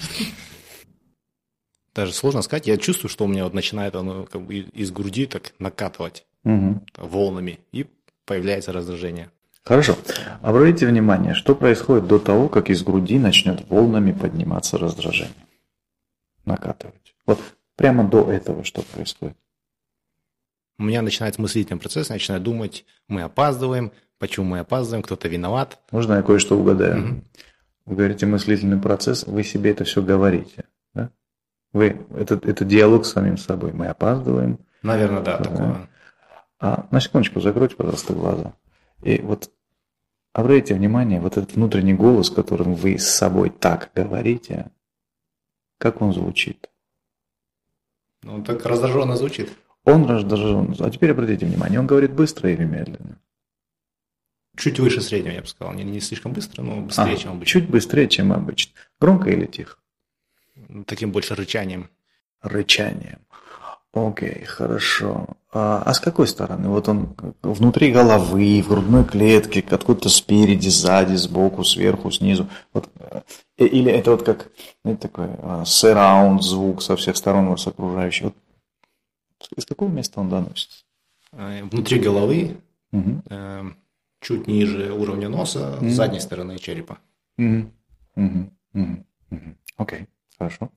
[1.95, 2.67] Даже сложно сказать.
[2.67, 6.81] Я чувствую, что у меня вот начинает оно как бы из груди так накатывать угу.
[6.97, 7.87] волнами, и
[8.25, 9.31] появляется раздражение.
[9.63, 9.97] Хорошо.
[10.43, 15.35] Обратите внимание, что происходит до того, как из груди начнет волнами подниматься раздражение.
[16.45, 17.15] Накатывать.
[17.25, 17.41] Вот
[17.77, 19.37] прямо до этого что происходит?
[20.79, 25.79] У меня начинается мыслительный процесс, я начинаю думать, мы опаздываем, почему мы опаздываем, кто-то виноват.
[25.91, 27.05] Можно я кое-что угадаю?
[27.05, 27.25] Угу.
[27.87, 30.65] Вы говорите мыслительный процесс, вы себе это все говорите.
[30.95, 31.11] Да?
[31.73, 33.73] Вы, это, это диалог с самим собой.
[33.73, 34.59] Мы опаздываем.
[34.83, 35.89] Наверное, да, такое.
[36.61, 38.55] А на секундочку закройте, пожалуйста, глаза.
[39.03, 39.51] И вот
[40.33, 44.71] обратите внимание, вот этот внутренний голос, которым вы с собой так говорите,
[45.79, 46.71] как он звучит?
[48.23, 49.51] Ну, он так раздраженно звучит.
[49.85, 50.75] Он раздражен.
[50.81, 53.19] А теперь обратите внимание, он говорит быстро или медленно?
[54.57, 55.75] Чуть выше среднего, я бы сказал.
[55.75, 57.47] Не, не слишком быстро, но быстрее, А, чем обычно.
[57.61, 58.73] Чуть быстрее, чем обычно.
[59.01, 59.77] Громко или тихо?
[60.87, 61.89] Таким больше рычанием.
[62.41, 63.19] Рычанием.
[63.93, 65.27] Окей, хорошо.
[65.53, 66.69] А, а с какой стороны?
[66.69, 72.49] Вот он внутри головы, в грудной клетке, откуда-то спереди, сзади, сбоку, сверху, снизу.
[72.73, 73.21] Вот, э,
[73.57, 74.49] или это вот как
[74.83, 78.25] знаете, такой а, surround звук со всех сторон вас окружающий.
[78.25, 78.35] Вот
[79.57, 80.85] из какого места он доносится?
[81.33, 82.57] Э, Внутри головы,
[82.91, 83.23] Мгм.
[83.31, 83.63] э,
[84.25, 85.91] чуть ниже уровня носа, Мгм.
[85.91, 86.99] с задней стороны черепа.
[87.37, 87.73] Мгм.
[88.17, 88.51] Мгм.
[88.73, 89.07] Мгм.
[89.31, 89.57] Мгм.
[89.77, 90.07] Окей,
[90.39, 90.71] хорошо.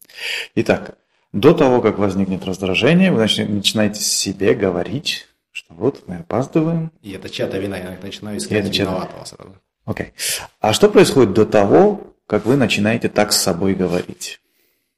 [0.55, 0.97] Итак,
[1.33, 6.91] до того, как возникнет раздражение, вы начи- начинаете себе говорить, что вот мы опаздываем.
[7.01, 9.55] И это чья-то вина, я начинаю искать это виноватого сразу.
[9.86, 10.12] Окей.
[10.60, 14.41] А что происходит до того, как вы начинаете так с собой говорить?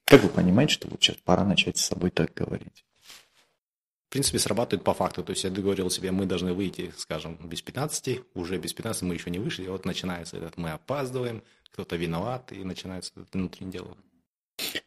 [0.05, 2.83] Как вы понимаете, что вот сейчас пора начать с собой так говорить?
[4.09, 5.23] В принципе, срабатывает по факту.
[5.23, 9.13] То есть я договорил себе, мы должны выйти, скажем, без 15, уже без 15 мы
[9.13, 13.71] еще не вышли, и вот начинается этот, мы опаздываем, кто-то виноват, и начинается этот внутренний
[13.71, 13.95] диалог.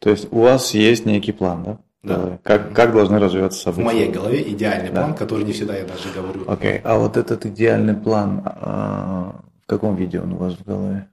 [0.00, 1.78] То есть у вас есть некий план, да?
[2.02, 2.28] Да.
[2.34, 3.84] Э, Как, как должны развиваться В события?
[3.84, 5.02] моей голове идеальный Да.
[5.04, 6.50] план, который не всегда я даже говорю.
[6.50, 6.80] Окей.
[6.82, 11.08] А вот этот идеальный план, а, в каком виде он у вас в голове?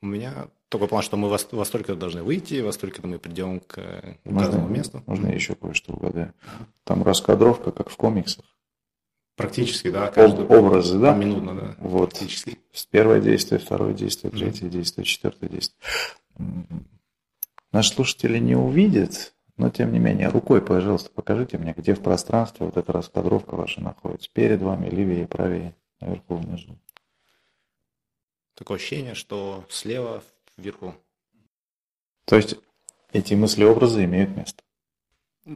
[0.00, 3.60] У меня такой план, что мы во, во столько должны выйти, во столько мы придем
[3.60, 3.78] к
[4.24, 5.02] указанному месту.
[5.06, 6.34] Можно я еще кое-что угадаю?
[6.82, 8.44] Там раскадровка, как в комиксах.
[9.36, 11.12] Практически, да, каждый образы, да?
[11.12, 11.76] поминутно, да.
[11.78, 12.10] Вот.
[12.10, 12.58] Практически.
[12.90, 15.78] Первое действие, второе действие, третье действие, четвертое действие.
[17.72, 22.66] Наш слушатели не увидят, но тем не менее, рукой, пожалуйста, покажите мне, где в пространстве
[22.66, 24.28] вот эта раскадровка ваша находится.
[24.32, 26.76] Перед вами, левее, правее, наверху, внизу.
[28.54, 30.22] Такое ощущение, что слева
[30.56, 30.94] вверху.
[32.24, 32.56] То есть
[33.12, 34.62] эти мысли-образы имеют место.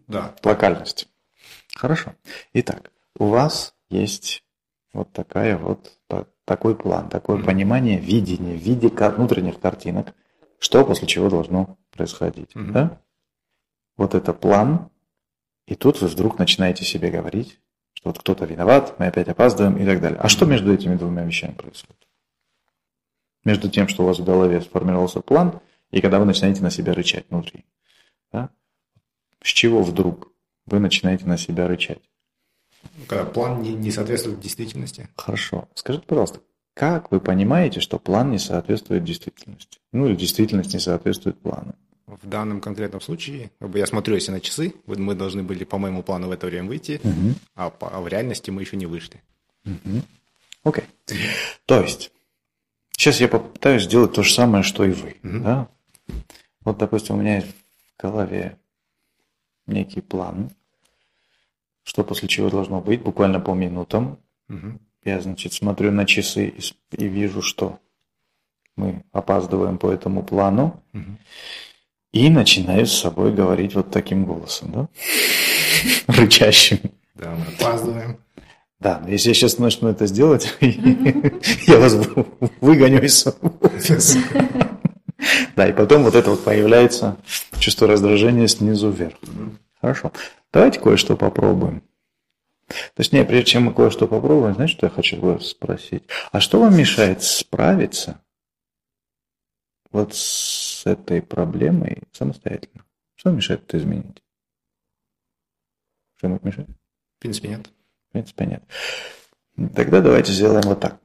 [0.06, 0.34] Да.
[0.42, 1.08] Локальность.
[1.74, 2.14] Хорошо.
[2.52, 4.44] Итак, у вас есть
[4.92, 10.14] вот такая вот та- такой план, такое понимание, видение в виде внутренних картинок,
[10.58, 12.54] что после чего должно происходить.
[12.54, 12.72] Мгм.
[12.72, 13.00] Да?
[13.96, 14.90] Вот это план,
[15.66, 17.60] и тут вы вдруг начинаете себе говорить,
[17.94, 20.18] что вот кто-то виноват, мы опять опаздываем и так далее.
[20.20, 22.07] А что между этими двумя вещами происходит?
[23.48, 25.58] Между тем, что у вас в голове сформировался план,
[25.90, 27.64] и когда вы начинаете на себя рычать внутри.
[28.30, 28.50] Да?
[29.42, 30.30] С чего вдруг
[30.66, 32.02] вы начинаете на себя рычать?
[33.06, 35.08] Когда план не, не соответствует действительности.
[35.16, 35.66] Хорошо.
[35.72, 36.40] Скажите, пожалуйста,
[36.74, 39.78] как вы понимаете, что план не соответствует действительности?
[39.92, 41.74] Ну или действительность не соответствует плану?
[42.06, 45.78] В данном конкретном случае, как бы я смотрю, если на часы, мы должны были по
[45.78, 47.00] моему плану в это время выйти,
[47.54, 49.22] а, по- а в реальности мы еще не вышли.
[50.64, 50.84] Окей.
[51.64, 52.12] То есть,
[52.98, 55.16] сейчас я попытаюсь сделать то же самое, что и вы.
[55.22, 55.42] Мгм.
[55.42, 55.68] Да?
[56.62, 57.46] Вот, допустим, у меня есть
[57.96, 58.58] в голове
[59.66, 60.50] некий план,
[61.84, 64.18] что после чего должно быть, буквально по минутам.
[64.48, 64.80] Мгм.
[65.04, 66.60] Я, значит, смотрю на часы и,
[66.96, 67.78] и вижу, что
[68.76, 70.82] мы опаздываем по этому плану.
[70.92, 71.18] Мгм.
[72.12, 74.88] И начинаю с собой говорить вот таким голосом, да?
[76.08, 76.78] Рычащим.
[77.14, 78.18] Да, мы опаздываем.
[78.80, 81.96] Да, но если я сейчас начну это сделать, я вас
[82.60, 83.26] выгоню из
[83.60, 84.18] офиса.
[85.56, 87.16] Да, и потом вот это вот появляется
[87.58, 89.16] чувство раздражения снизу вверх.
[89.80, 90.12] Хорошо.
[90.52, 91.82] Давайте кое-что попробуем.
[92.94, 96.04] Точнее, прежде чем мы кое-что попробуем, знаете, что я хочу вас спросить?
[96.30, 98.20] А что вам мешает справиться
[99.90, 102.84] вот с этой проблемой самостоятельно?
[103.16, 104.22] Что мешает это изменить?
[106.16, 106.68] Что-нибудь мешает?
[106.68, 107.70] В принципе, нет.
[108.08, 108.62] В принципе, нет.
[109.74, 111.00] Тогда давайте сделаем вот так.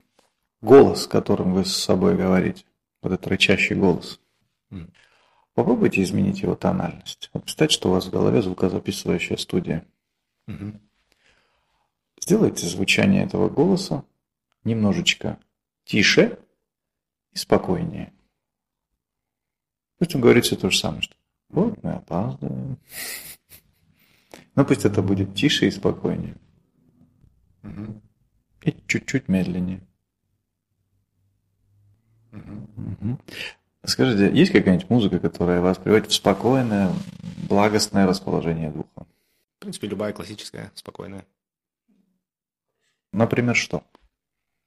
[0.62, 2.64] Голос, которым вы с собой говорите,
[3.02, 4.20] вот этот рычащий голос,
[5.54, 7.30] попробуйте изменить его тональность.
[7.34, 9.86] Вот представьте, что у вас в голове звукозаписывающая студия.
[12.22, 14.06] Сделайте звучание этого голоса
[14.64, 15.38] немножечко
[15.84, 16.40] тише
[17.34, 18.14] и спокойнее.
[19.98, 21.16] Пусть он говорит все то же самое, что
[21.50, 22.78] вот мы опаздываем.
[24.56, 26.36] Но пусть это будет тише и спокойнее.
[28.62, 29.82] И чуть-чуть медленнее.
[33.86, 36.92] Скажите, есть какая-нибудь музыка, которая вас приводит в спокойное,
[37.50, 39.06] благостное расположение духа?
[39.58, 41.26] В принципе, любая классическая, спокойная.
[43.12, 43.84] Например, что?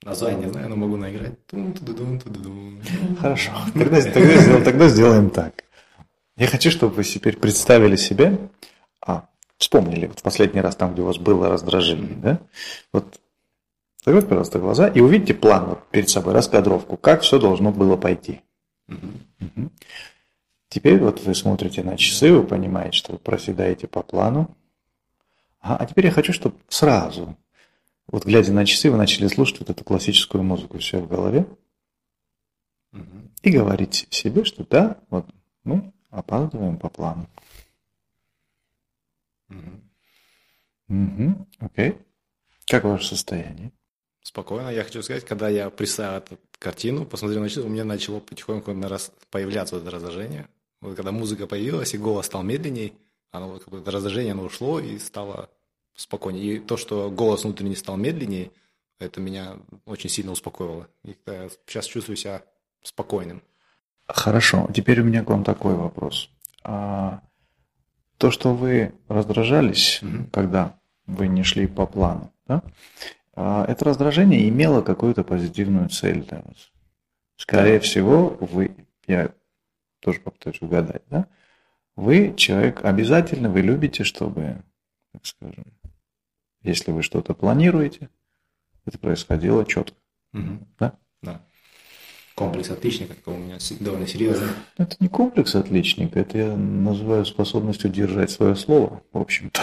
[0.02, 1.38] Название не знаю, но могу наиграть.
[3.18, 3.52] Хорошо.
[3.72, 5.64] Тогда, тогда, сделаем, тогда сделаем так.
[6.36, 8.38] Я хочу, чтобы вы теперь представили себе,
[9.00, 9.26] а,
[9.58, 12.40] вспомнили вот в последний раз там, где у вас было раздражение, да?
[12.92, 13.20] Вот
[14.06, 18.40] Закройте, пожалуйста, глаза и увидите план вот перед собой, раскадровку, как все должно было пойти.
[18.88, 19.70] Угу.
[20.68, 24.56] Теперь вот вы смотрите на часы, вы понимаете, что вы проседаете по плану.
[25.60, 27.36] А, а теперь я хочу, чтобы сразу,
[28.06, 31.44] вот глядя на часы, вы начали слушать вот эту классическую музыку все в голове.
[32.92, 33.02] Угу.
[33.42, 35.26] И говорить себе, что да, вот
[35.64, 37.26] мы опаздываем по плану.
[39.48, 41.46] Угу.
[41.60, 41.98] Окей.
[42.66, 43.72] Как ваше состояние?
[44.22, 44.70] Спокойно.
[44.70, 48.74] Я хочу сказать, когда я представил эту картину, посмотрел на часы, у меня начало потихоньку
[49.30, 50.48] появляться это раздражение.
[50.80, 52.94] Вот когда музыка появилась и голос стал медленней,
[53.30, 55.48] оно вот какое-то раздражение оно ушло и стало
[55.94, 56.56] спокойнее.
[56.56, 58.50] И то, что голос внутренний стал медленнее,
[58.98, 60.88] это меня очень сильно успокоило.
[61.04, 62.42] И я сейчас чувствую себя
[62.82, 63.42] спокойным.
[64.06, 64.68] Хорошо.
[64.74, 66.30] Теперь у меня к вам такой вопрос.
[66.62, 67.20] А,
[68.18, 70.26] то, что вы раздражались, угу.
[70.32, 72.62] когда вы не шли по плану, да?
[73.34, 76.70] а, это раздражение имело какую-то позитивную цель для вас.
[77.36, 77.84] Скорее да.
[77.84, 78.76] всего, вы,
[79.06, 79.30] я
[80.00, 81.26] тоже попытаюсь угадать, да?
[81.94, 84.62] Вы человек, обязательно вы любите, чтобы,
[85.12, 85.64] так скажем,
[86.62, 88.10] если вы что-то планируете,
[88.84, 89.96] это происходило четко.
[90.32, 90.66] Угу.
[90.78, 90.98] Да?
[91.22, 91.40] Да
[92.36, 94.48] комплекс отличника, такой у меня довольно серьезный.
[94.76, 99.60] Это не комплекс отличника, это я называю способностью держать свое слово, в общем-то.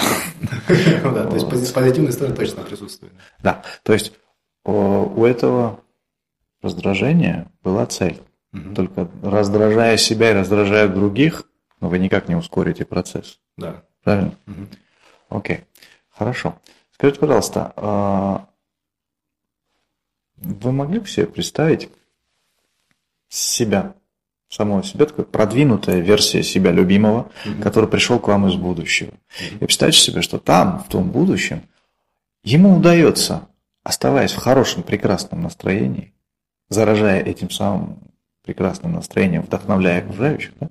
[1.04, 3.14] Да, то есть позитивная сторона точно присутствует.
[3.42, 4.12] Да, то есть
[4.66, 5.80] у этого
[6.62, 8.20] раздражения была цель.
[8.76, 11.44] Только раздражая себя и раздражая других,
[11.80, 13.40] но вы никак не ускорите процесс.
[13.58, 13.84] Да.
[14.04, 14.36] Правильно?
[15.30, 15.62] Окей.
[16.10, 16.60] Хорошо.
[16.92, 18.48] Скажите, пожалуйста, а
[20.38, 21.90] вы могли бы себе представить,
[23.34, 23.96] себя,
[24.50, 27.62] самого себя, такая продвинутая версия себя любимого, mm-hmm.
[27.62, 29.10] который пришел к вам из будущего.
[29.10, 29.56] Mm-hmm.
[29.56, 31.64] И представьте себе, что там, в том будущем,
[32.44, 33.48] ему удается,
[33.84, 36.14] оставаясь в хорошем, прекрасном настроении,
[36.70, 38.00] заражая этим самым
[38.44, 40.70] прекрасным настроением, вдохновляя окружающих, да?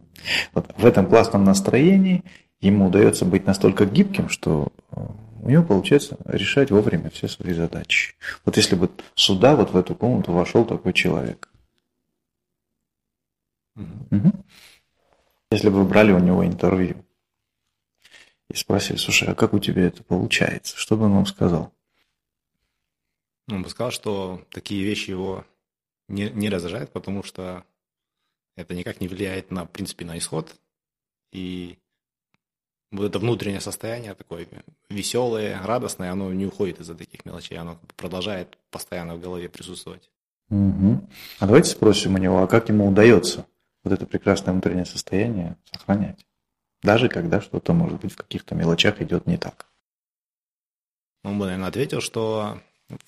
[0.52, 2.22] вот в этом классном настроении
[2.60, 5.00] ему удается быть настолько гибким, что э,
[5.40, 8.14] у него получается решать вовремя все свои задачи.
[8.44, 11.48] Вот если бы сюда, вот в эту комнату вошел такой человек,
[13.76, 14.32] Угу.
[15.50, 17.04] Если бы вы брали у него интервью
[18.50, 20.76] и спросили, слушай, а как у тебя это получается?
[20.76, 21.72] Что бы он вам сказал?
[23.50, 25.44] Он бы сказал, что такие вещи его
[26.08, 27.64] не, не раздражают, потому что
[28.56, 30.54] это никак не влияет на, в принципе, на исход.
[31.32, 31.78] И
[32.90, 34.46] вот это внутреннее состояние такое
[34.90, 40.10] веселое, радостное, оно не уходит из-за таких мелочей, оно продолжает постоянно в голове присутствовать.
[40.50, 41.08] Угу.
[41.40, 43.46] А давайте спросим у него, а как ему удается
[43.84, 46.26] вот это прекрасное внутреннее состояние сохранять.
[46.82, 49.66] Даже когда что-то, может быть, в каких-то мелочах идет не так.
[51.24, 52.60] Он бы, наверное, ответил, что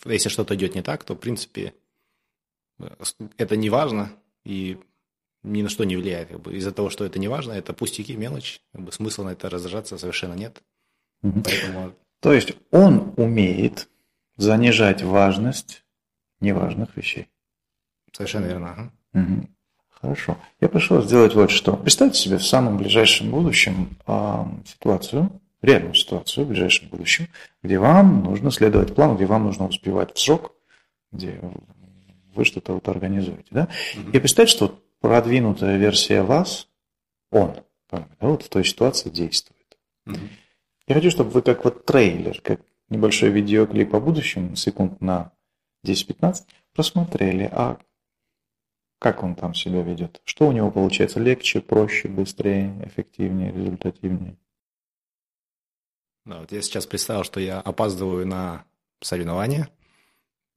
[0.04, 1.74] если что-то идет не так, то, в принципе,
[3.36, 4.12] это не важно
[4.44, 4.78] и
[5.42, 6.28] ни на что не влияет.
[6.28, 6.56] Как бы.
[6.56, 9.98] Из-за того, что это не важно, это пустяки, мелочь, как бы смысла на это раздражаться
[9.98, 10.62] совершенно нет.
[11.22, 11.42] Угу.
[11.42, 11.94] Поэтому...
[12.20, 13.88] То есть он умеет
[14.36, 15.84] занижать важность
[16.40, 17.28] неважных вещей.
[18.12, 18.70] Совершенно верно.
[18.70, 18.92] Ага.
[19.12, 19.48] Угу.
[20.04, 20.36] Хорошо.
[20.60, 21.76] Я вас сделать вот что.
[21.76, 25.30] Представьте себе в самом ближайшем будущем э, ситуацию,
[25.62, 27.28] реальную ситуацию в ближайшем будущем,
[27.62, 30.52] где вам нужно следовать плану, где вам нужно успевать в срок,
[31.10, 31.40] где
[32.34, 33.46] вы что-то вот организуете.
[33.50, 33.68] Да?
[33.96, 34.10] Mm-hmm.
[34.12, 36.68] И представьте, что продвинутая версия вас,
[37.32, 37.54] он,
[37.90, 39.78] да, вот в той ситуации действует.
[40.06, 40.28] Mm-hmm.
[40.88, 45.32] Я хочу, чтобы вы как вот трейлер, как небольшой видеоклип о будущем, секунд на
[45.86, 46.42] 10-15,
[46.74, 47.78] просмотрели, а
[48.98, 50.20] как он там себя ведет?
[50.24, 51.20] Что у него получается?
[51.20, 54.36] Легче, проще, быстрее, эффективнее, результативнее?
[56.24, 58.64] Да, вот я сейчас представил, что я опаздываю на
[59.00, 59.68] соревнования.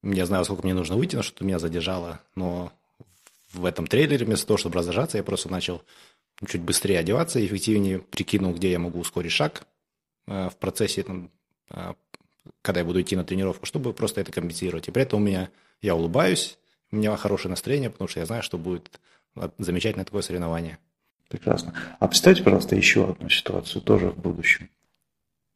[0.02, 2.22] Я знаю, сколько мне нужно выйти, но что-то меня задержало.
[2.34, 2.72] Но
[3.52, 5.82] в этом трейлере вместо того, чтобы раздражаться, я просто начал
[6.46, 9.66] чуть быстрее одеваться, эффективнее прикинул, где я могу ускорить шаг
[10.26, 11.04] э, в процессе,
[11.70, 11.94] э,
[12.62, 14.88] когда я буду идти на тренировку, чтобы просто это компенсировать.
[14.88, 15.50] И при этом у меня
[15.82, 16.58] я улыбаюсь,
[16.90, 19.00] у меня хорошее настроение, потому что я знаю, что будет
[19.58, 20.78] замечательное такое соревнование.
[21.28, 21.74] Прекрасно.
[21.98, 24.70] А представьте, пожалуйста, еще одну ситуацию тоже в будущем.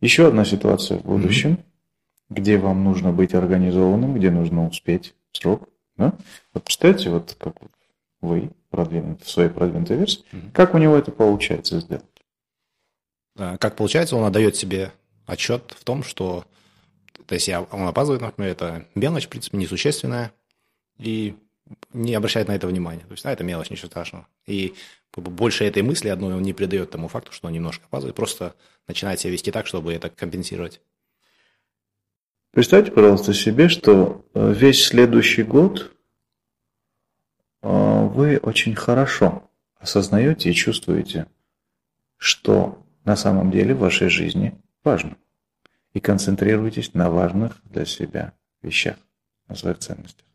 [0.00, 1.64] Еще одна ситуация в будущем, mm-hmm.
[2.30, 5.68] где вам нужно быть организованным, где нужно успеть срок.
[5.96, 6.12] Да?
[6.52, 7.54] Вот представьте, вот как
[8.20, 10.52] вы продвинут в своей продвинутой версии, mm-hmm.
[10.52, 12.04] как у него это получается сделать?
[13.34, 14.92] Как получается, он отдает себе
[15.26, 16.44] отчет в том, что
[17.26, 20.32] то есть я, он опаздывает, например, это мелочь, в принципе, несущественная,
[21.02, 21.34] и
[21.92, 23.02] не обращает на это внимания.
[23.02, 24.26] То есть, а, это мелочь, ничего страшного.
[24.46, 24.74] И
[25.16, 28.54] больше этой мысли одной он не придает тому факту, что он немножко опаздывает, просто
[28.88, 30.80] начинает себя вести так, чтобы это компенсировать.
[32.52, 35.94] Представьте, пожалуйста, себе, что э, весь следующий год
[37.62, 41.26] э, вы очень хорошо осознаете и чувствуете,
[42.18, 45.16] что на самом деле в вашей жизни важно.
[45.94, 48.32] И концентрируетесь на важных для себя
[48.62, 48.96] вещах,
[49.48, 50.26] на своих ценностях.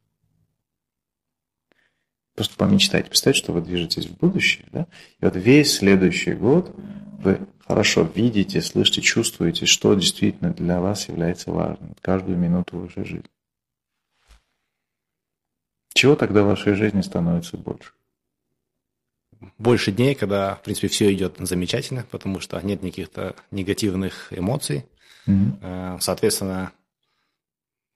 [2.38, 4.86] Просто помечтайте, представьте, что вы движетесь в будущее, да?
[5.20, 6.72] И вот весь следующий год
[7.18, 13.32] вы хорошо видите, слышите, чувствуете, что действительно для вас является важным каждую минуту вашей жизни.
[15.96, 17.94] Чего тогда в вашей жизни становится больше?
[19.58, 24.86] Больше дней, когда, в принципе, все идет замечательно, потому что нет никаких-то негативных эмоций.
[25.26, 26.02] Mm-hmm.
[26.02, 26.72] Соответственно,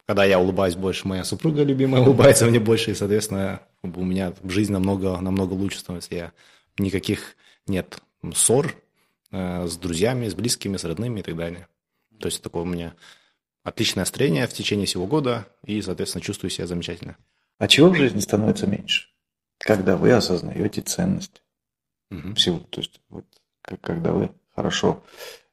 [0.07, 4.71] когда я улыбаюсь больше, моя супруга любимая улыбается мне больше, и, соответственно, у меня жизнь
[4.71, 6.13] намного, намного лучше становится.
[6.13, 6.31] Я
[6.77, 7.35] никаких
[7.67, 7.99] нет
[8.33, 8.75] ссор
[9.31, 11.67] э, с друзьями, с близкими, с родными и так далее.
[12.19, 12.93] То есть такое у меня
[13.63, 17.17] отличное настроение в течение всего года, и, соответственно, чувствую себя замечательно.
[17.57, 19.09] А чего в жизни становится меньше?
[19.59, 21.43] Когда вы осознаете ценность
[22.09, 22.33] угу.
[22.35, 22.59] всего.
[22.59, 23.25] То есть вот,
[23.81, 25.03] когда вы хорошо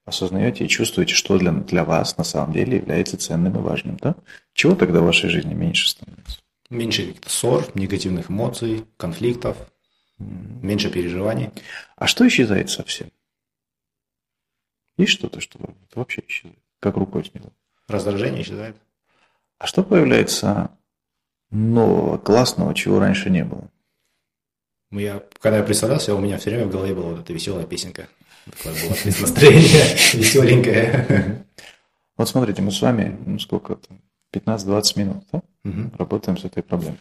[0.05, 3.99] осознаете и чувствуете, что для, для вас на самом деле является ценным и важным.
[4.01, 4.15] Да?
[4.55, 6.41] Чего тогда в вашей жизни меньше становится?
[6.71, 9.57] Меньше каких-то ссор, негативных эмоций, конфликтов,
[10.19, 11.51] меньше переживаний.
[11.97, 13.11] А что исчезает совсем?
[14.97, 15.59] Есть что-то, что
[15.95, 16.59] вообще исчезает?
[16.81, 17.53] Как рукой сняло?
[17.87, 18.77] Раздражение исчезает.
[19.59, 20.71] А что появляется
[21.51, 23.71] нового, классного, чего раньше не было?
[24.91, 28.09] Я, когда я представлялся, у меня все время в голове была вот эта веселая песенка.
[28.45, 31.45] Такое было настроение веселенькое.
[32.17, 34.01] Вот смотрите, мы с вами, ну сколько там,
[34.33, 35.43] 15-20 минут да?
[35.69, 35.91] Угу.
[35.99, 36.99] работаем с этой проблемой.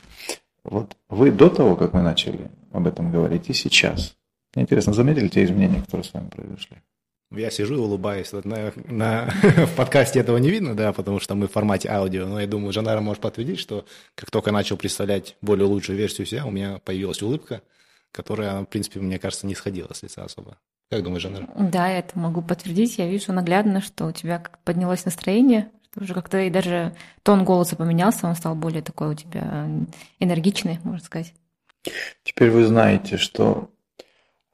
[0.64, 4.16] Вот вы до того, как мы начали об этом говорить, и сейчас.
[4.54, 6.78] Мне интересно, заметили те изменения, которые с вами произошли?
[7.32, 8.32] Я сижу и улыбаюсь.
[8.32, 12.26] На, на, в подкасте этого не видно, да, потому что мы в формате аудио.
[12.26, 16.46] Но я думаю, Жанара может подтвердить, что как только начал представлять более лучшую версию себя,
[16.46, 17.62] у меня появилась улыбка,
[18.12, 20.58] которая, в принципе, мне кажется, не сходила с лица особо.
[20.90, 21.50] Как думаешь, Жанна?
[21.56, 22.98] Да, я это могу подтвердить.
[22.98, 28.28] Я вижу наглядно, что у тебя поднялось настроение, уже как-то и даже тон голоса поменялся,
[28.28, 29.68] он стал более такой у тебя
[30.20, 31.34] энергичный, можно сказать.
[32.24, 33.70] Теперь вы знаете, что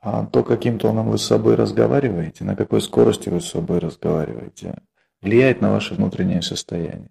[0.01, 4.75] а, то, каким тоном вы с собой разговариваете, на какой скорости вы с собой разговариваете,
[5.21, 7.09] влияет на ваше внутреннее состояние.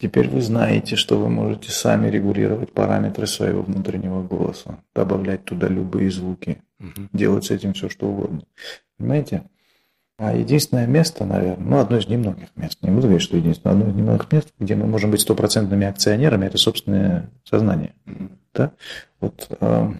[0.00, 6.10] Теперь вы знаете, что вы можете сами регулировать параметры своего внутреннего голоса, добавлять туда любые
[6.12, 7.08] звуки, угу.
[7.12, 8.42] делать с этим все, что угодно.
[8.96, 9.42] Понимаете?
[10.18, 13.88] А единственное место, наверное, ну, одно из немногих мест, не буду говорить, что единственное, одно
[13.88, 17.94] из немногих мест, где мы можем быть стопроцентными акционерами, это собственное сознание.
[18.52, 18.72] Да?
[19.20, 19.92] Вот, э,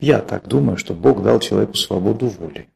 [0.00, 2.68] я так думаю, что Бог дал человеку свободу воли.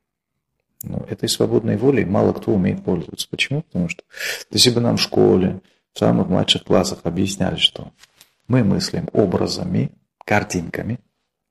[0.84, 3.26] Но этой свободной волей мало кто умеет пользоваться.
[3.28, 3.62] Почему?
[3.62, 4.04] Потому что
[4.52, 5.60] если бы нам в школе,
[5.92, 7.90] в самых младших классах объясняли, что
[8.46, 9.90] мы мыслим образами,
[10.24, 11.00] картинками,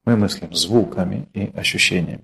[0.05, 2.23] мы мыслим звуками и ощущениями.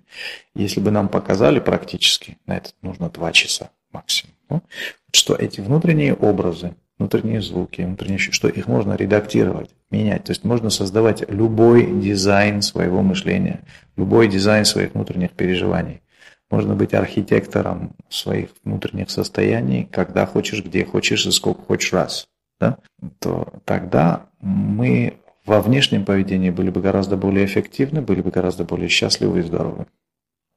[0.55, 4.63] Если бы нам показали практически, на это нужно два часа максимум,
[5.11, 10.23] что эти внутренние образы, внутренние звуки, внутренние, что их можно редактировать, менять.
[10.23, 13.61] То есть можно создавать любой дизайн своего мышления,
[13.95, 16.01] любой дизайн своих внутренних переживаний.
[16.49, 22.27] Можно быть архитектором своих внутренних состояний, когда хочешь, где хочешь и сколько хочешь раз.
[22.59, 22.77] Да?
[23.19, 25.17] То тогда мы
[25.47, 29.87] во внешнем поведении были бы гораздо более эффективны, были бы гораздо более счастливы и здоровы.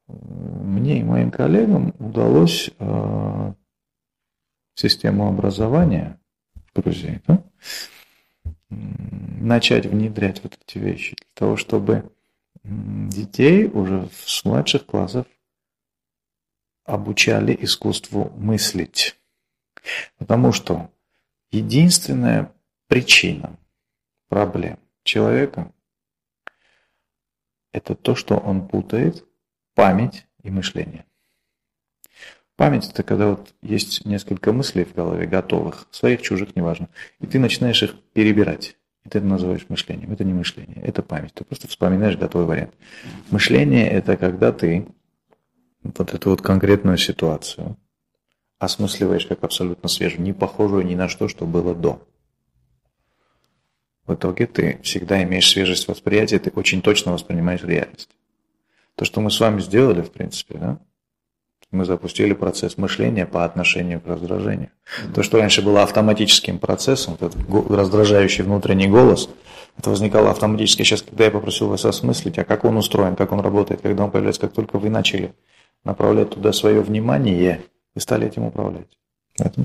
[0.09, 3.53] Мне и моим коллегам удалось э,
[4.75, 6.19] систему образования
[6.75, 7.41] в Грузии да,
[8.69, 12.11] начать внедрять вот эти вещи для того, чтобы
[12.65, 15.27] детей уже с младших классов
[16.85, 19.17] обучали искусству мыслить.
[20.19, 20.91] Потому что
[21.53, 22.53] единственная
[22.89, 23.57] причина
[24.31, 25.71] проблем человека–
[27.73, 29.27] это то, что он путает
[29.75, 31.05] память и мышление.
[32.57, 37.39] Память– это когда вот есть несколько мыслей в голове, готовых, своих, чужих, неважно, и ты
[37.39, 38.77] начинаешь их перебирать.
[39.05, 40.13] И ты это называешь мышлением.
[40.13, 41.33] Это не мышление, это память.
[41.35, 42.75] Ты просто вспоминаешь готовый вариант.
[43.31, 44.87] Мышление– это когда ты
[45.83, 47.77] вот эту вот конкретную ситуацию
[48.59, 52.07] осмысливаешь как абсолютно свежую, не похожую ни на что, что было до.
[54.11, 58.11] В итоге ты всегда имеешь свежесть восприятия, ты очень точно воспринимаешь реальность.
[58.97, 60.79] То, что мы с вами сделали, в принципе, да,
[61.71, 64.71] мы запустили процесс мышления по отношению к раздражению.
[65.15, 67.37] То, что раньше было автоматическим процессом, этот
[67.71, 69.31] раздражающий внутренний голос,
[69.79, 70.83] это возникало автоматически.
[70.83, 74.11] Сейчас, когда я попросил вас осмыслить, а как он устроен, как он работает, когда он
[74.11, 75.35] появляется, как только вы начали
[75.85, 77.63] направлять туда свое внимание,
[77.95, 78.89] вы стали этим управлять.
[79.39, 79.65] В этом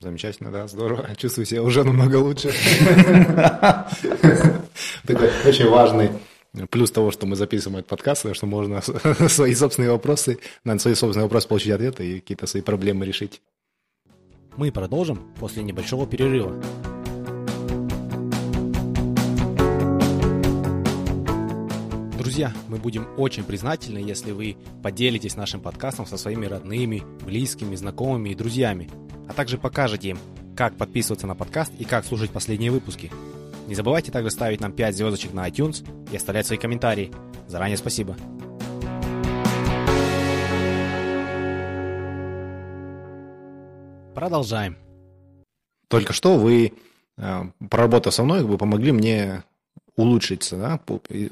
[0.00, 1.08] Замечательно, да, здорово.
[1.16, 2.50] Чувствую себя уже намного лучше.
[5.04, 6.10] Такой очень важный
[6.70, 8.80] плюс того, что мы записываем этот подкаст, что можно
[9.28, 13.42] свои собственные вопросы, на свои собственные вопросы получить ответы и какие-то свои проблемы решить.
[14.56, 16.62] Мы продолжим после небольшого перерыва.
[22.18, 28.28] Друзья, мы будем очень признательны, если вы поделитесь нашим подкастом со своими родными, близкими, знакомыми
[28.28, 28.88] и друзьями–
[29.28, 30.18] а также покажете им,
[30.56, 33.12] как подписываться на подкаст и как слушать последние выпуски.
[33.68, 37.12] Не забывайте также ставить нам 5 звездочек на iTunes и оставлять свои комментарии.
[37.46, 38.16] Заранее спасибо.
[44.14, 44.76] Продолжаем.
[45.88, 46.72] Только что вы,
[47.18, 49.44] э, проработав со мной, вы помогли мне
[49.96, 50.80] улучшиться, да,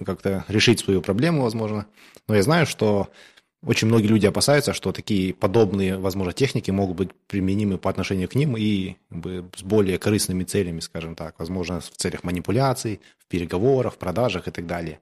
[0.05, 1.87] как-то решить свою проблему, возможно.
[2.29, 3.09] Но я знаю, что
[3.67, 8.37] очень многие люди опасаются, что такие подобные, возможно, техники могут быть применимы по отношению к
[8.37, 13.99] ним и с более корыстными целями, скажем так, возможно, в целях манипуляций, в переговорах, в
[13.99, 15.01] продажах и так далее.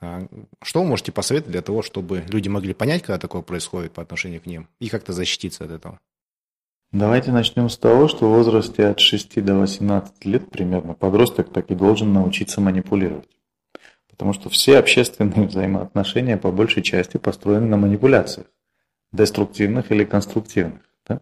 [0.00, 0.26] А,
[0.62, 4.42] что вы можете посоветовать для того, чтобы люди могли понять, когда такое происходит по отношению
[4.42, 5.98] к ним, и как-то защититься от этого?
[6.92, 11.70] Давайте начнем с того, что в возрасте от 6 до 18 лет примерно подросток так
[11.70, 13.28] и должен научиться манипулировать.
[14.14, 18.46] Потому что все общественные взаимоотношения по большей части построены на манипуляциях,
[19.12, 20.82] деструктивных или конструктивных.
[21.08, 21.20] Да?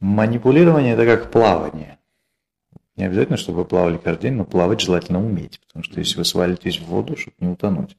[0.00, 1.98] Манипулирование– это как плавание.
[2.96, 6.26] Не обязательно, чтобы вы плавали каждый день, но плавать желательно уметь, потому что если вы
[6.26, 7.96] свалитесь в воду, чтобы не утонуть.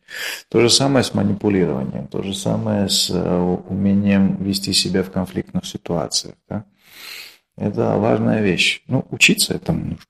[0.50, 5.66] То же самое с манипулированием, то же самое с э, умением вести себя в конфликтных
[5.66, 6.36] ситуациях.
[6.48, 6.66] Да?
[7.58, 8.84] Это важная вещь.
[8.88, 10.06] Ну, учиться этому нужно.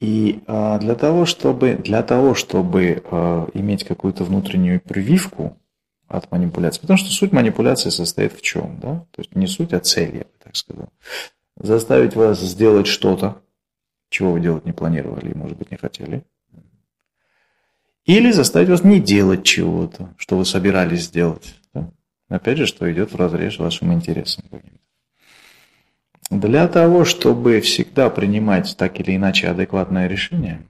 [0.00, 5.56] И а, для того, чтобы, для того, чтобы а, иметь какую-то внутреннюю прививку
[6.06, 9.06] от манипуляции, потому что суть манипуляции состоит в чем, да?
[9.10, 10.88] То есть не суть, а цель, я бы так сказал.
[11.56, 13.42] Заставить вас сделать что-то,
[14.08, 16.22] чего вы делать не планировали и, может быть, не хотели.
[18.04, 21.60] Или заставить вас не делать чего-то, что вы собирались сделать.
[21.74, 21.90] Да?
[22.28, 24.44] Опять же, что идет в разрез вашим интересам.
[26.30, 30.62] Для того, чтобы всегда принимать так или иначе адекватное решение,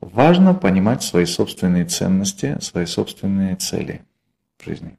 [0.00, 4.02] важно понимать свои собственные ценности, свои собственные цели
[4.58, 4.96] в жизни.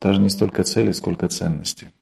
[0.00, 1.92] Даже не столько цели, сколько ценности.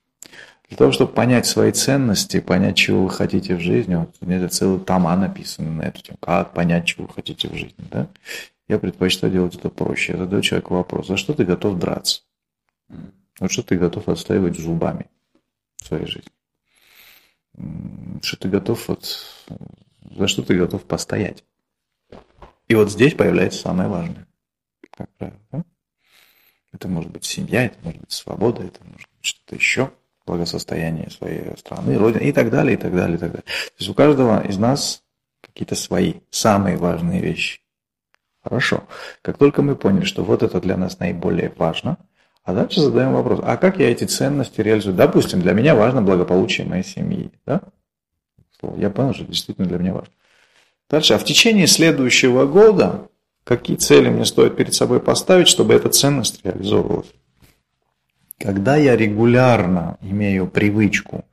[0.68, 4.46] Для того, чтобы понять свои ценности, понять, чего вы хотите в жизни, вот у меня
[4.48, 8.06] целые тома написаны на эту тему, как понять, чего вы хотите в жизни, да?
[8.68, 10.12] Я предпочитаю делать это проще.
[10.12, 12.20] Я задаю человеку вопрос, за что ты готов драться?
[13.40, 15.06] Вот что ты готов отстаивать зубами
[15.78, 16.30] в своей жизни?
[18.22, 19.18] Что ты готов вот,
[20.16, 21.44] за что ты готов постоять.
[22.68, 24.26] И вот здесь появляется самое важное,
[24.90, 25.40] как правило.
[25.52, 25.64] Да?
[26.72, 29.90] Это может быть семья, это может быть свобода, это может быть что-то еще,
[30.26, 33.44] благосостояние своей страны, родины и так далее, и так далее, и так далее.
[33.44, 35.02] То есть у каждого из нас
[35.40, 37.60] какие-то свои самые важные вещи.
[38.42, 38.84] Хорошо.
[39.22, 41.98] Как только мы поняли, что вот это для нас наиболее важно–
[42.48, 44.96] а дальше задаем вопрос, а как я эти ценности реализую?
[44.96, 47.30] Допустим, для меня важно благополучие моей семьи.
[47.44, 47.60] Да?
[48.78, 50.14] Я понял, что действительно для меня важно.
[50.88, 53.10] Дальше, а в течение следующего года
[53.44, 57.12] какие цели мне стоит перед собой поставить, чтобы эта ценность реализовывалась?
[58.38, 61.26] Когда я регулярно имею привычку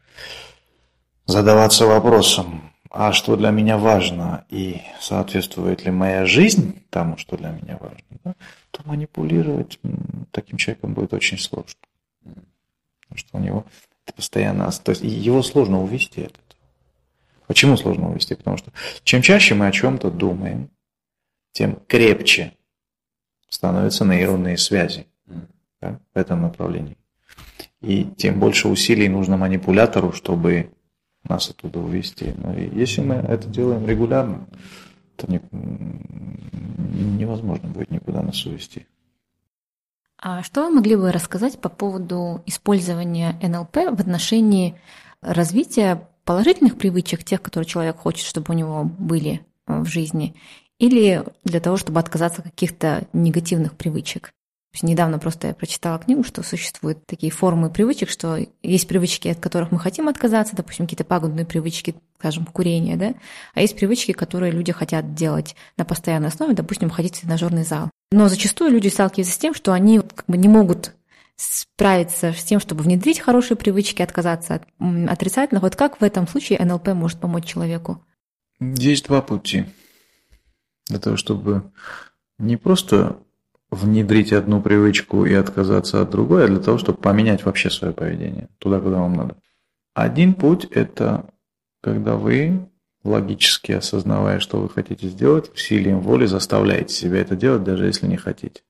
[1.27, 7.51] задаваться вопросом, а что для меня важно и соответствует ли моя жизнь тому, что для
[7.51, 8.35] меня важно, да,
[8.75, 9.79] то манипулировать
[10.31, 11.79] таким человеком будет очень сложно.
[12.23, 13.65] Потому что у него
[14.05, 14.69] это постоянно...
[14.71, 16.43] То есть его сложно увести от этого.
[17.47, 18.35] Почему сложно увести?
[18.35, 18.71] Потому что
[19.03, 20.69] чем чаще мы о чем-то думаем,
[21.53, 22.53] тем крепче
[23.47, 25.07] становятся нейронные связи
[25.79, 26.97] да, в этом направлении.
[27.79, 30.71] И тем больше усилий нужно манипулятору, чтобы
[31.23, 32.33] нас оттуда увести.
[32.37, 34.47] Но если мы это делаем регулярно,
[35.15, 35.41] то не,
[37.17, 38.85] невозможно будет никуда нас увести.
[40.17, 44.75] А что вы могли бы рассказать по поводу использования НЛП в отношении
[45.21, 50.35] развития положительных привычек, тех, которые человек хочет, чтобы у него были э, в жизни,
[50.79, 54.33] или для того, чтобы отказаться от каких-то негативных привычек?
[54.83, 59.71] Недавно просто я прочитала книгу, что существуют такие формы привычек, что есть привычки, от которых
[59.71, 63.13] мы хотим отказаться, допустим, какие-то пагубные привычки, скажем, курение, да,
[63.53, 67.89] а есть привычки, которые люди хотят делать на постоянной основе, допустим, ходить в тренажерный зал.
[68.11, 70.93] Но зачастую люди сталкиваются с тем, что они как бы не могут
[71.35, 74.63] справиться с тем, чтобы внедрить хорошие привычки, отказаться от
[75.09, 75.63] отрицательных.
[75.63, 78.01] Вот как в этом случае НЛП может помочь человеку?
[78.59, 79.65] Есть два пути.
[80.87, 81.71] Для того, чтобы
[82.37, 83.17] не просто
[83.75, 88.49] внедрить одну привычку и отказаться от другой, а для того, чтобы поменять вообще свое поведение
[88.57, 89.35] туда, куда вам надо.
[89.93, 91.25] Один путь– это
[91.81, 92.67] когда вы,
[93.03, 98.17] логически осознавая, что вы хотите сделать, усилием воли заставляете себя это делать, даже если не
[98.17, 98.61] хотите.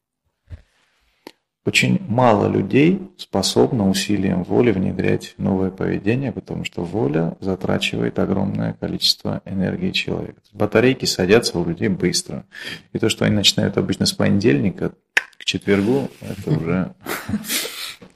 [1.66, 9.42] Очень мало людей способно усилием воли внедрять новое поведение, потому что воля затрачивает огромное количество
[9.46, 10.42] энергии человека.
[10.54, 12.46] Батарейки садятся у людей быстро.
[12.94, 14.94] И то, что они начинают обычно с понедельника
[15.40, 16.94] к четвергу, это уже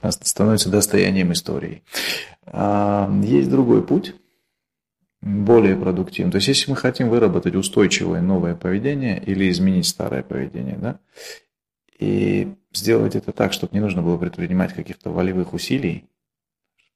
[0.08, 1.82] становится достоянием истории.
[2.46, 4.14] А, есть другой путь,
[5.22, 6.30] более продуктивный.
[6.30, 11.00] То есть, если мы хотим выработать устойчивое новое поведение или изменить старое поведение, да,
[11.98, 16.08] и сделать это так, чтобы не нужно было предпринимать каких-то волевых усилий,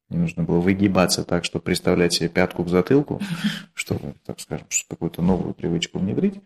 [0.09, 3.21] не нужно было выгибаться так, чтобы представлять себе пятку к затылку,
[3.75, 6.41] чтобы, так скажем, какую-то новую привычку внедрить,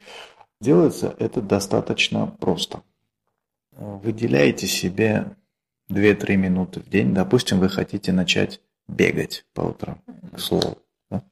[0.60, 2.82] делается это достаточно просто.
[3.72, 5.36] Выделяете себе
[5.90, 7.14] 2-3 минуты в день.
[7.14, 10.02] Допустим, вы хотите начать бегать по утрам,
[10.34, 10.78] к слову.
[11.10, 11.22] Да?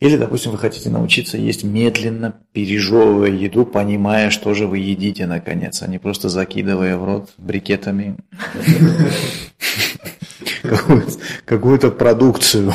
[0.00, 5.82] Или, допустим, вы хотите научиться есть медленно, пережевывая еду, понимая, что же вы едите наконец,
[5.82, 8.16] а не просто закидывая в рот брикетами
[11.44, 12.72] какую-то продукцию.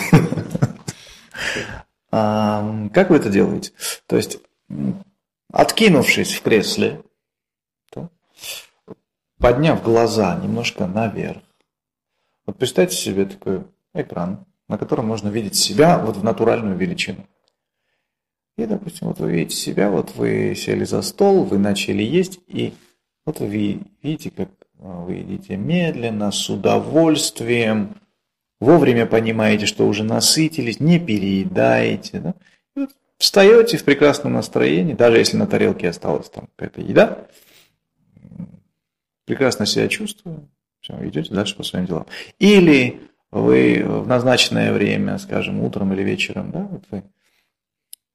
[2.11, 3.71] Как вы это делаете?
[4.05, 4.37] То есть,
[5.51, 7.01] откинувшись в кресле,
[9.39, 11.41] подняв глаза немножко наверх,
[12.45, 13.63] вот представьте себе такой
[13.95, 17.25] экран, на котором можно видеть себя вот в натуральную величину.
[18.57, 22.73] И, допустим, вот вы видите себя, вот вы сели за стол, вы начали есть, и
[23.25, 24.49] вот вы видите, как
[24.79, 27.95] а, вы едите медленно, с удовольствием,
[28.59, 32.19] вовремя понимаете, что уже насытились, не переедаете.
[32.19, 32.33] Да?
[32.75, 37.27] И вот встаете в прекрасном настроении, даже если на тарелке осталась там какая-то еда,
[39.25, 40.47] прекрасно себя чувствую,
[40.79, 42.05] все, идете дальше по своим делам.
[42.39, 43.01] Или
[43.35, 47.03] вы в назначенное время, скажем, утром или вечером, да, вот вы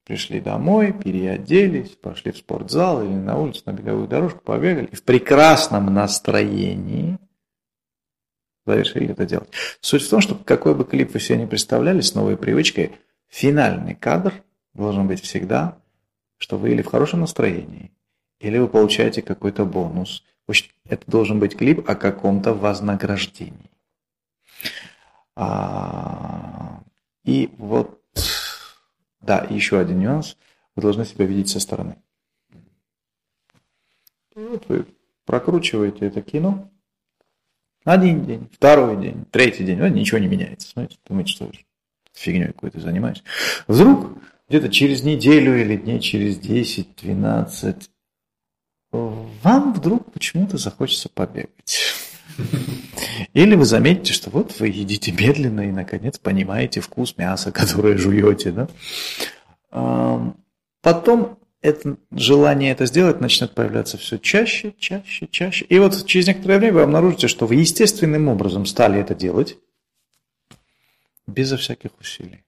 [0.07, 5.03] пришли домой, переоделись, пошли в спортзал или на улицу, на беговую дорожку, побегали, и в
[5.03, 7.19] прекрасном настроении
[8.65, 9.51] завершили это делать.
[9.83, 12.93] Суть в том, что какой бы клип вы себе не представляли с новой привычкой,
[13.29, 14.33] финальный кадр
[14.73, 15.77] должен быть всегда,
[16.39, 17.93] что вы или в хорошем настроении,
[18.41, 20.25] или вы получаете какой-то бонус.
[20.89, 23.70] Это должен быть клип о каком-то вознаграждении.
[25.37, 26.83] А,
[27.25, 28.03] и вот,
[29.21, 30.37] да, еще один нюанс.
[30.77, 31.97] Вы должны себя видеть со стороны.
[34.35, 34.87] Вот вы
[35.25, 36.71] прокручиваете это кино.
[37.85, 39.81] Один день, второй день, третий день.
[39.81, 40.69] Вот ничего не меняется.
[40.69, 41.51] Смотрите, думаете, что
[42.13, 43.23] фигней какой-то занимаюсь.
[43.67, 44.19] Вдруг
[44.49, 47.89] где-то через неделю или дней через 10-12
[48.93, 51.95] вам вдруг почему-то захочется побегать.
[53.33, 58.53] Или вы заметите, что вот вы едите медленно и, наконец, понимаете вкус мяса, которое жуете.
[58.53, 60.35] Да?
[60.83, 65.65] Потом это желание это сделать начнет появляться все чаще, чаще, чаще.
[65.67, 69.59] И вот через некоторое время вы обнаружите, что вы естественным образом стали это делать
[71.27, 72.45] безо всяких усилий.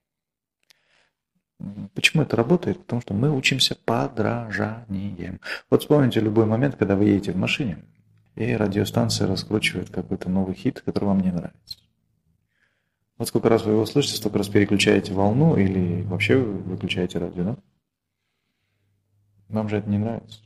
[1.95, 2.81] Почему это работает?
[2.81, 5.41] Потому что мы учимся подражанием.
[5.71, 7.79] Вот вспомните любой момент, когда вы едете в машине,
[8.35, 11.79] и радиостанция раскручивает какой-то новый хит, который вам не нравится.
[13.19, 17.57] Вот сколько раз вы его слышите, столько раз переключаете волну или вообще выключаете радио, да?
[19.49, 20.41] Вам же это не нравится.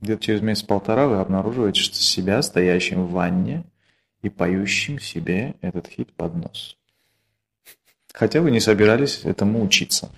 [0.00, 3.64] Где-то через месяц-полтора вы обнаруживаете что себя стоящим в ванне
[4.22, 6.76] и поющим себе этот хит под нос.
[8.12, 10.10] Хотя вы не собирались этому учиться.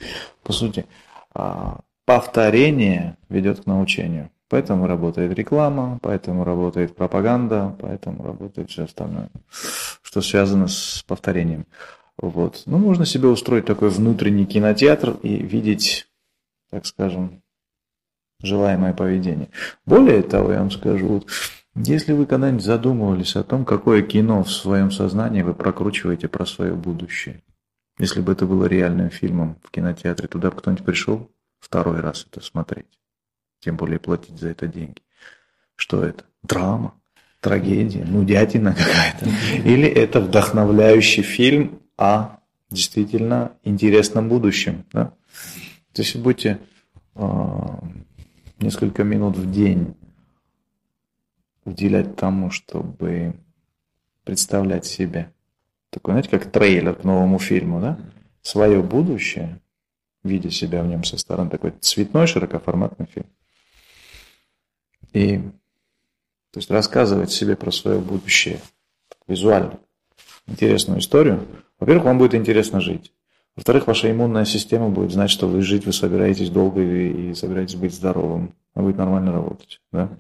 [0.42, 0.84] По сути,
[1.32, 4.30] а, повторение ведет к научению.
[4.54, 9.28] Поэтому работает реклама, поэтому работает пропаганда, поэтому работает все остальное,
[10.00, 11.66] что связано с повторением.
[12.16, 12.62] Вот.
[12.66, 16.06] Ну, можно себе устроить такой внутренний кинотеатр и видеть,
[16.70, 17.42] так скажем,
[18.44, 19.48] желаемое поведение.
[19.86, 21.26] Более того, я вам скажу, вот,
[21.74, 26.74] если вы когда-нибудь задумывались о том, какое кино в своем сознании вы прокручиваете про свое
[26.74, 27.42] будущее,
[27.98, 31.28] если бы это было реальным фильмом в кинотеатре, туда бы кто-нибудь пришел
[31.58, 32.86] второй раз это смотреть
[33.64, 35.00] тем более платить за это деньги.
[35.76, 36.24] Что это?
[36.42, 36.94] Драма,
[37.40, 39.26] трагедия, нудятина какая-то.
[39.68, 42.38] Или это вдохновляющий фильм о
[42.70, 44.84] действительно интересном будущем.
[44.92, 45.14] Да?
[45.92, 46.60] То есть будете
[47.14, 47.28] э,
[48.60, 49.94] несколько минут в день
[51.64, 53.34] уделять тому, чтобы
[54.24, 55.32] представлять себе
[55.90, 57.98] такой, знаете, как трейлер к новому фильму, да?
[58.42, 59.60] Свое будущее,
[60.22, 63.26] видя себя в нем со стороны, такой цветной широкоформатный фильм.
[65.14, 65.38] И
[66.50, 68.60] то есть рассказывать себе про свое будущее
[69.26, 69.78] визуально.
[70.46, 71.46] интересную историю,
[71.78, 73.12] во-первых, вам будет интересно жить.
[73.56, 77.76] Во-вторых, ваша иммунная система будет знать, что вы жить, вы собираетесь долго и, и собираетесь
[77.76, 78.54] быть здоровым.
[78.74, 79.80] Вы будете нормально работать.
[79.92, 80.10] Да?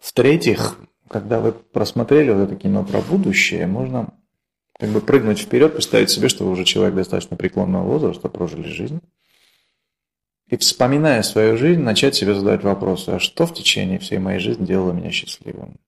[0.00, 0.76] В-третьих,
[1.08, 4.12] когда вы просмотрели вот это кино про будущее, можно
[4.78, 9.00] как бы прыгнуть вперед, представить себе, что вы уже человек достаточно преклонного возраста, прожили жизнь.
[10.54, 14.64] И вспоминая свою жизнь, начать себе задавать вопросы, а что в течение всей моей жизни
[14.64, 15.78] делало меня счастливым?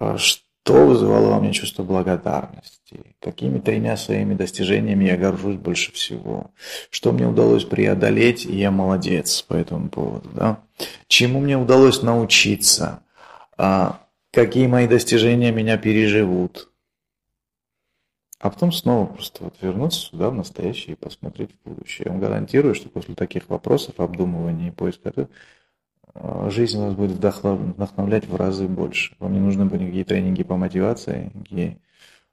[0.00, 3.14] А что вызывало во мне чувство благодарности?
[3.20, 6.50] Какими тремя своими достижениями я горжусь больше всего?
[6.90, 10.28] Что мне удалось преодолеть, и я молодец по этому поводу?
[10.34, 10.58] Да?
[11.06, 13.04] Чему мне удалось научиться?
[13.56, 14.00] А
[14.32, 16.70] какие мои достижения меня переживут?
[18.44, 22.04] А потом снова просто вот вернуться сюда, в настоящее, и посмотреть в будущее.
[22.04, 28.28] Я вам гарантирую, что после таких вопросов, обдумывания и поиска э, жизнь вас будет вдохновлять
[28.28, 29.16] в разы больше.
[29.18, 31.78] Вам не нужны будут никакие тренинги по мотивации, никакие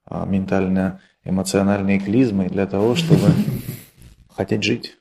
[0.03, 3.27] а, ментально-эмоциональные клизмы для того, чтобы
[4.35, 4.97] хотеть жить.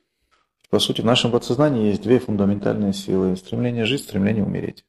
[0.70, 3.34] По сути, в нашем подсознании есть две фундаментальные силы.
[3.34, 4.84] Стремление жить, стремление умереть.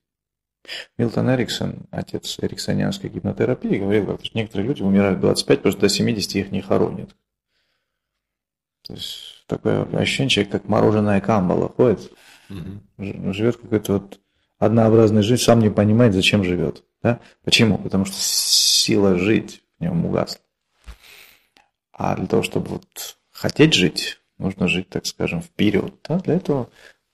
[0.97, 5.89] Милтон Эриксон, отец эриксонианской гипнотерапии, говорил, что некоторые люди умирают в 25, потому что до
[5.89, 7.16] 70 их не хоронят.
[8.84, 12.12] То есть такое ощущение, человек как мороженое камбала ходит,
[12.49, 13.34] угу.
[13.34, 14.20] живет какой-то вот
[14.59, 16.84] однообразной жизнь, сам не понимает, зачем живет.
[17.01, 17.20] Да?
[17.43, 17.78] Почему?
[17.78, 20.41] Потому что сила жить в нем угасла.
[21.91, 25.93] А для того, чтобы вот хотеть жить, нужно жить, так скажем, вперед.
[26.07, 26.20] Да?
[26.20, 26.70] Для этого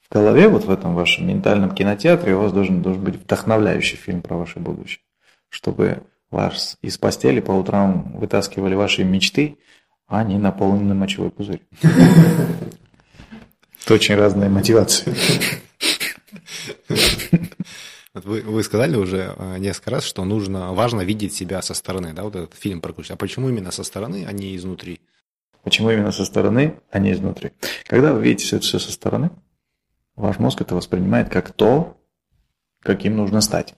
[0.10, 4.22] в голове, вот в этом вашем ментальном кинотеатре, у вас должен, должен быть вдохновляющий фильм
[4.22, 5.02] про ваше будущее.
[5.50, 9.58] Чтобы вас из постели по утрам вытаскивали ваши мечты,
[10.08, 11.62] а не наполненный мочевой пузырь.
[13.84, 15.14] Это очень разные мотивации.
[18.14, 22.24] Вы, вы сказали уже э, несколько раз, что нужно, важно видеть себя со стороны, да,
[22.24, 23.12] вот этот фильм про ключ.
[23.12, 25.02] А почему именно со стороны, а не изнутри?
[25.64, 27.52] Почему именно со стороны, а не изнутри?
[27.86, 29.30] Когда вы видите все это все со стороны,
[30.18, 31.96] Ваш мозг это воспринимает как то,
[32.82, 33.76] каким нужно стать.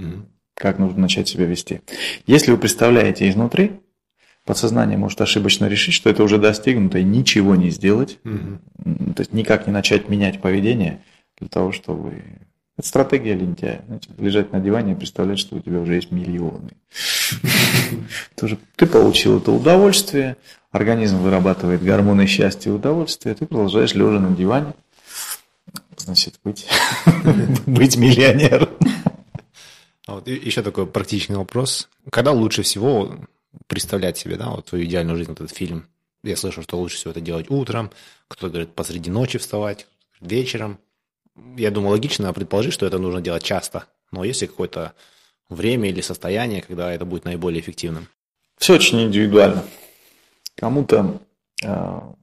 [0.00, 0.24] mm
[0.54, 1.82] Как нужно начать себя вести.
[2.26, 3.80] Если вы представляете изнутри,
[4.44, 8.18] подсознание может ошибочно решить, что это уже достигнуто, и ничего не сделать.
[8.24, 11.00] mm То есть никак не начать менять поведение
[11.38, 12.24] для того, чтобы...
[12.76, 13.82] Это стратегия лентяя.
[13.86, 16.70] Знаете, лежать на диване и представлять, что у тебя уже есть миллионы.
[18.34, 20.36] Ты получил это удовольствие,
[20.72, 24.74] организм вырабатывает гормоны счастья и удовольствия, ты продолжаешь лежа на диване
[26.00, 26.66] значит быть,
[27.66, 28.70] быть миллионером.
[30.06, 31.88] А вот еще такой практичный вопрос.
[32.10, 33.18] Когда лучше всего
[33.66, 35.86] представлять себе, да, вот твою идеальную жизнь, вот этот фильм?
[36.22, 37.90] Я слышу, что лучше всего это делать утром,
[38.26, 39.86] кто-то говорит посреди ночи вставать,
[40.20, 40.78] вечером.
[41.56, 43.84] Я думаю, логично предположить, что это нужно делать часто.
[44.10, 44.94] Но есть ли какое-то
[45.48, 48.08] время или состояние, когда это будет наиболее эффективным?
[48.56, 49.64] Все очень индивидуально.
[50.56, 51.20] Кому-то
[51.64, 52.14] а,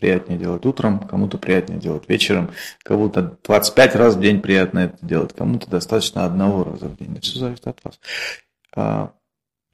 [0.00, 2.50] приятнее делать утром, кому-то приятнее делать вечером,
[2.82, 7.12] кому-то 25 раз в день приятно это делать, кому-то достаточно одного раза в день.
[7.12, 8.00] Это все зависит от вас.
[8.74, 9.12] А,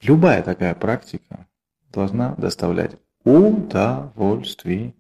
[0.03, 1.47] любая такая практика
[1.93, 2.93] должна доставлять
[3.25, 4.95] удовольствие.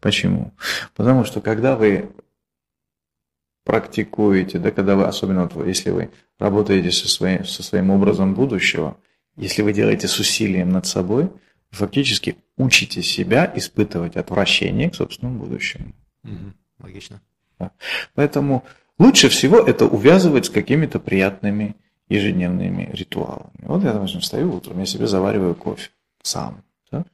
[0.00, 0.52] Почему?
[0.94, 2.10] Потому что когда вы
[3.64, 8.98] практикуете, да, когда вы, особенно вот, если вы работаете со своим, со своим образом будущего,
[9.36, 11.30] если вы делаете с усилием над собой,
[11.70, 15.92] фактически учите себя испытывать отвращение к собственному будущему.
[16.24, 17.20] Угу, логично.
[17.58, 17.70] Да.
[18.14, 18.64] Поэтому
[18.98, 21.76] лучше всего это увязывать с какими-то приятными
[22.08, 23.52] ежедневными ритуалами.
[23.62, 25.90] Вот я, допустим, встаю утром, я себе завариваю кофе
[26.22, 26.62] сам.
[26.90, 27.04] Да?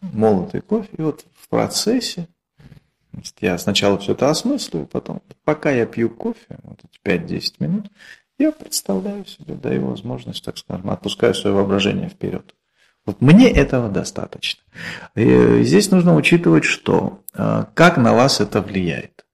[0.00, 0.88] Молотый кофе.
[0.96, 2.28] И вот в процессе
[3.40, 7.90] я сначала все это осмысливаю, потом, пока я пью кофе, вот эти 5-10 минут,
[8.38, 12.54] я представляю себе, даю возможность, так скажем, отпускаю свое воображение вперед.
[13.06, 14.62] Вот мне этого достаточно.
[15.14, 19.24] И здесь нужно учитывать, что а, как на вас это влияет.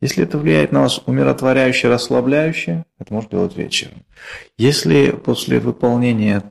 [0.00, 4.04] Если это влияет на вас умиротворяюще, расслабляюще, это можно делать вечером.
[4.58, 6.42] Если после выполнения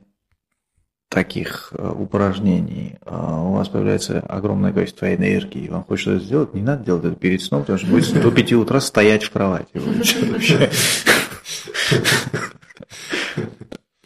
[1.08, 6.54] таких а, упражнений а, у вас появляется огромное количество энергии, и вам хочется это сделать,
[6.54, 9.68] не надо делать это перед сном, потому что будете до 5 утра стоять в кровати.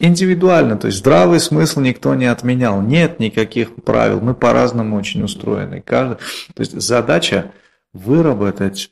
[0.03, 5.79] Индивидуально, то есть здравый смысл никто не отменял, нет никаких правил, мы по-разному очень устроены.
[5.79, 6.17] Каждый,
[6.55, 7.51] то есть задача
[7.93, 8.91] выработать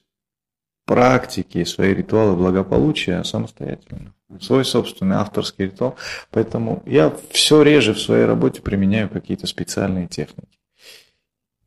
[0.86, 4.14] практики, свои ритуалы благополучия самостоятельно.
[4.40, 5.96] Свой собственный авторский ритуал.
[6.30, 10.60] Поэтому я все реже в своей работе применяю какие-то специальные техники.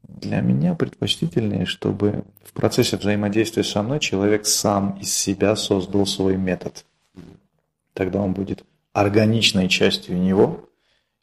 [0.05, 6.37] Для меня предпочтительнее, чтобы в процессе взаимодействия со мной человек сам из себя создал свой
[6.37, 6.85] метод.
[7.93, 10.69] Тогда он будет органичной частью него,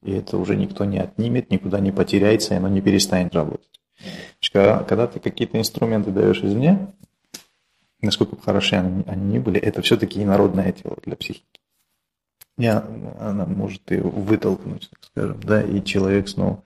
[0.02, 3.68] И это уже никто не отнимет, никуда не потеряется, и оно не перестанет работать.
[4.52, 6.94] Когда, когда ты какие-то инструменты даешь извне,
[8.02, 11.46] насколько бы хороши они, они ни были, это все-таки инородное тело для психики.
[12.58, 16.64] И она может и вытолкнуть, так скажем, да, и человек снова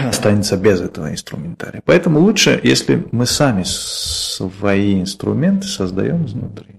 [0.00, 1.82] останется без этого инструментария.
[1.84, 6.75] Поэтому лучше, если мы сами свои инструменты создаем изнутри.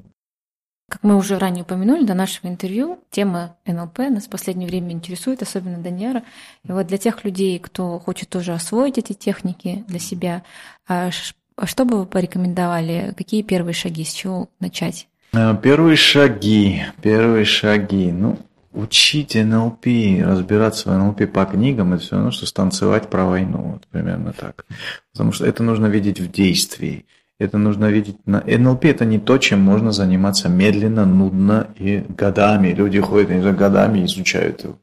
[0.90, 5.42] Как мы уже ранее упомянули до нашего интервью, тема НЛП нас в последнее время интересует,
[5.42, 6.24] особенно Даньяра.
[6.64, 10.44] И вот для тех людей, кто хочет тоже освоить эти техники для себя,
[10.88, 11.10] а
[11.58, 13.16] а что бы вы порекомендовали?
[13.18, 14.04] Какие первые шаги?
[14.04, 15.08] С чего начать?
[15.34, 16.84] А, первые шаги.
[17.02, 18.12] Первые шаги.
[18.12, 18.38] Ну,
[18.74, 19.88] учить НЛП,
[20.24, 23.72] разбираться в НЛП по книгам, это все равно, что станцевать про войну.
[23.74, 24.66] Вот примерно так.
[25.14, 27.08] Потому что это нужно видеть в действии.
[27.40, 28.42] Это нужно видеть на...
[28.42, 32.70] НЛП это не то, чем можно заниматься медленно, нудно и годами.
[32.70, 34.80] Люди ходят, они годами изучают его.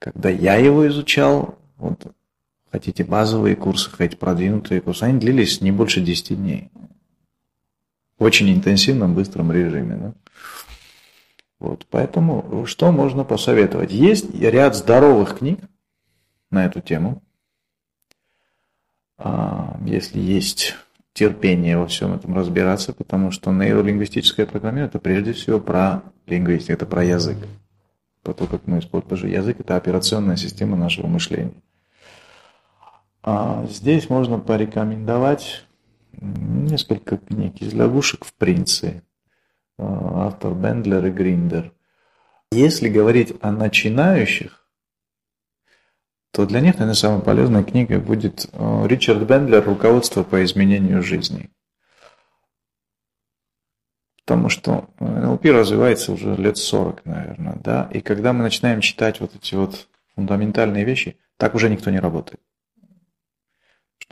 [0.00, 2.12] Когда я его изучал, вот,
[2.72, 6.70] хотите базовые курсы, хотите продвинутые курсы, они длились не больше 10 дней.
[8.18, 9.96] В очень интенсивном, быстром режиме.
[9.96, 10.14] Да?
[11.60, 13.92] Вот, поэтому что можно посоветовать?
[13.92, 15.60] Есть ряд здоровых книг
[16.50, 17.22] на эту тему.
[19.24, 20.74] А, если есть
[21.12, 26.86] терпение во всем этом разбираться, потому что нейролингвистическое программирование это прежде всего про лингвистику, это
[26.86, 27.36] про язык.
[28.22, 31.54] Про то, как мы используем язык, это операционная система нашего мышления.
[33.22, 35.66] А здесь можно порекомендовать
[36.12, 39.02] несколько книг из лягушек в принце.
[39.78, 41.72] А, автор Бендлер и Гриндер.
[42.50, 44.61] Если говорить о начинающих,
[46.32, 51.50] то для них, наверное, самой полезной книгой будет э, Ричард Бендлер «Руководство по изменению жизни».
[54.24, 59.34] Потому что НЛП развивается уже лет 40, наверное, да, и когда мы начинаем читать вот
[59.34, 62.40] эти вот фундаментальные вещи, так уже никто не работает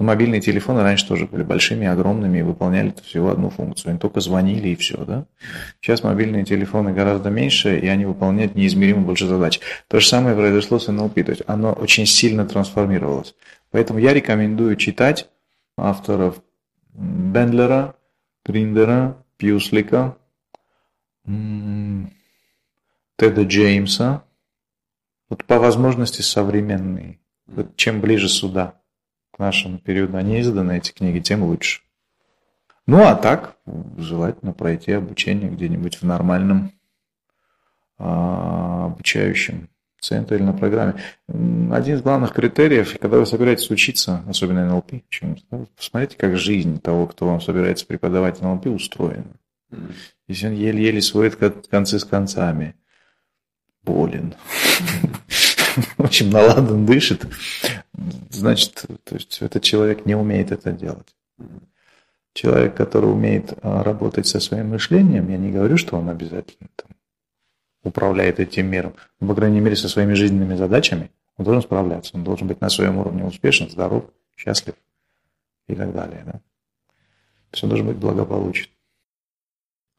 [0.01, 3.91] что мобильные телефоны раньше тоже были большими, огромными и выполняли всего одну функцию.
[3.91, 4.97] Они только звонили и все.
[5.05, 5.27] Да?
[5.83, 9.61] Сейчас мобильные телефоны гораздо меньше, и они выполняют неизмеримо больше задач.
[9.89, 13.35] То же самое произошло с НЛП, то есть оно очень сильно трансформировалось.
[13.73, 15.29] Поэтому я рекомендую читать
[15.77, 16.41] авторов
[16.95, 17.95] Бендлера,
[18.47, 20.17] Гриндера, Пьюслика,
[21.27, 24.25] Теда Джеймса.
[25.29, 27.19] Вот по возможности современные.
[27.47, 28.80] Вот чем ближе сюда
[29.41, 31.81] нашему периоду они изданы, эти книги, тем лучше.
[32.87, 33.57] Ну, а так,
[33.99, 36.73] желательно пройти обучение где-нибудь в нормальном
[37.99, 39.69] а, обучающем
[40.01, 40.95] центре или на программе.
[41.29, 44.95] Один из главных критериев, когда вы собираетесь учиться, особенно НЛП,
[45.77, 49.37] посмотрите, как жизнь того, кто вам собирается преподавать НЛП, устроена.
[50.27, 51.37] Если он еле-еле сводит
[51.71, 52.75] концы с концами,
[53.83, 54.35] болен,
[55.97, 57.27] в общем, наладан дышит,
[58.31, 61.15] значит, то есть этот человек не умеет это делать.
[62.33, 66.91] Человек, который умеет а, работать со своим мышлением, я не говорю, что он обязательно там,
[67.83, 72.23] управляет этим миром, но, по крайней мере, со своими жизненными задачами он должен справляться, он
[72.23, 74.05] должен быть на своем уровне успешен, здоров,
[74.37, 74.75] счастлив
[75.67, 76.23] и так далее.
[76.25, 76.41] Да?
[77.51, 78.69] Все должен быть благополучен.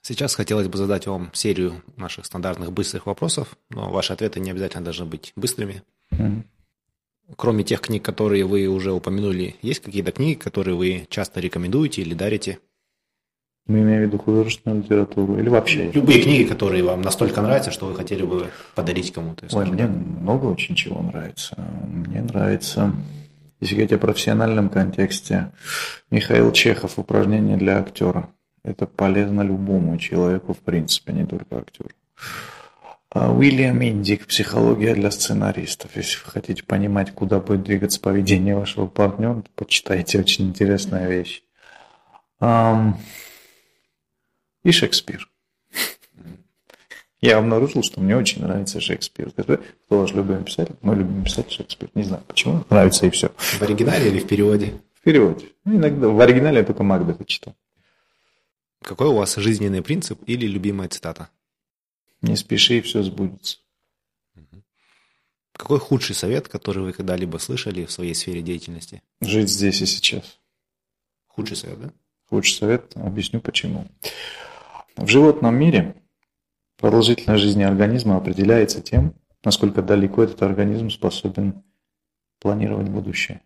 [0.03, 4.83] Сейчас хотелось бы задать вам серию наших стандартных быстрых вопросов, но ваши ответы не обязательно
[4.83, 5.83] должны быть быстрыми.
[6.11, 6.43] Mm-hmm.
[7.35, 12.13] Кроме тех книг, которые вы уже упомянули, есть какие-то книги, которые вы часто рекомендуете или
[12.13, 12.59] дарите?
[13.67, 15.91] Мы имеем в виду художественную литературу или вообще?
[15.91, 19.47] Любые книги, которые вам настолько нравятся, что вы хотели бы подарить кому-то.
[19.55, 21.55] Ой, мне много очень чего нравится.
[21.87, 22.93] Мне нравится,
[23.59, 25.51] если говорить о профессиональном контексте,
[26.09, 28.29] Михаил Чехов «Упражнение для актера».
[28.63, 31.89] Это полезно любому человеку, в принципе, не только актеру.
[33.13, 35.97] А Уильям Индик «Психология для сценаристов».
[35.97, 41.43] Если вы хотите понимать, куда будет двигаться поведение вашего партнера, почитайте, очень интересная вещь.
[44.63, 45.29] И Шекспир.
[47.19, 49.31] Я обнаружил, что мне очень нравится Шекспир.
[49.31, 49.59] Кто
[49.89, 50.75] ваш любимый писатель?
[50.81, 51.89] Мы любим писать Шекспир.
[51.93, 52.63] Не знаю, почему.
[52.69, 53.29] Нравится и все.
[53.35, 54.81] В оригинале или в переводе?
[54.93, 55.47] В переводе.
[55.65, 56.07] Ну, иногда.
[56.07, 57.55] В оригинале я только Макбета читал.
[58.81, 61.29] Какой у вас жизненный принцип или любимая цитата?
[62.21, 63.57] Не спеши, и все сбудется.
[65.53, 69.03] Какой худший совет, который вы когда-либо слышали в своей сфере деятельности?
[69.21, 70.39] Жить здесь и сейчас.
[71.27, 71.93] Худший совет, да?
[72.29, 73.87] Худший совет, объясню почему.
[74.95, 75.95] В животном мире
[76.77, 81.63] продолжительность жизни организма определяется тем, насколько далеко этот организм способен
[82.39, 83.41] планировать будущее.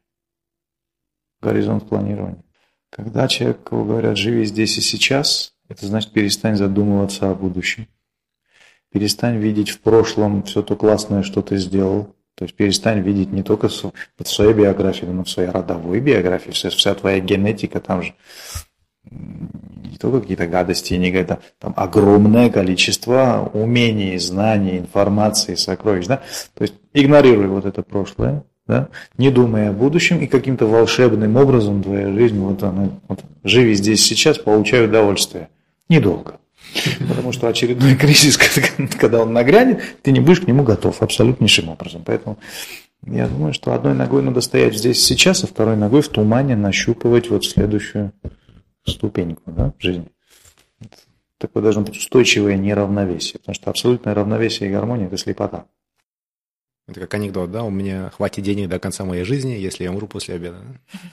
[1.42, 2.44] Горизонт планирования.
[2.90, 7.88] Когда человеку говорят «живи здесь и сейчас», это значит перестань задумываться о будущем
[8.96, 12.16] перестань видеть в прошлом все то классное, что ты сделал.
[12.36, 13.92] То есть перестань видеть не только в
[14.24, 16.52] своей биографии, но и в своей родовой биографии.
[16.52, 18.14] Вся, вся твоя генетика там же
[19.12, 26.06] не только какие-то гадости, не какое-то там огромное количество умений, знаний, информации, сокровищ.
[26.06, 26.22] Да?
[26.54, 28.88] То есть игнорируй вот это прошлое, да?
[29.18, 34.06] не думая о будущем, и каким-то волшебным образом твоя жизнь, вот она, вот, живи здесь
[34.06, 35.50] сейчас, получай удовольствие.
[35.90, 36.40] Недолго.
[37.08, 38.38] Потому что очередной кризис,
[39.00, 42.04] когда он нагрянет, ты не будешь к нему готов абсолютнейшим образом.
[42.06, 42.38] Поэтому
[43.06, 47.30] я думаю, что одной ногой надо стоять здесь сейчас, а второй ногой в тумане нащупывать
[47.30, 48.12] вот следующую
[48.86, 50.08] ступеньку да, в жизни.
[51.38, 55.66] Такое должно быть устойчивое неравновесие, потому что абсолютное равновесие и гармония– это слепота.
[56.88, 57.64] Это как анекдот, да?
[57.64, 60.58] У меня хватит денег до конца моей жизни, если я умру после обеда.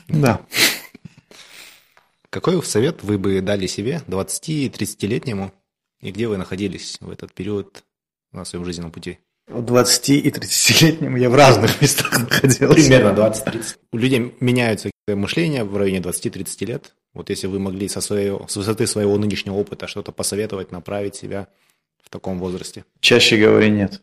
[0.09, 0.41] Да.
[2.33, 5.53] Какой совет вы бы дали себе, 20-30-летнему,
[6.01, 7.85] и где вы находились в этот период
[8.33, 9.19] на своем жизненном пути?
[9.49, 12.69] 20 и 30-летнему я в разных местах находился.
[12.69, 13.77] Примерно 20-30.
[13.93, 16.95] У людей меняются мышления в районе 20-30 лет.
[17.13, 21.49] Вот если вы могли со своего, с высоты своего нынешнего опыта что-то посоветовать, направить себя
[22.03, 22.87] в таком возрасте.
[23.01, 24.01] Чаще говоря, нет.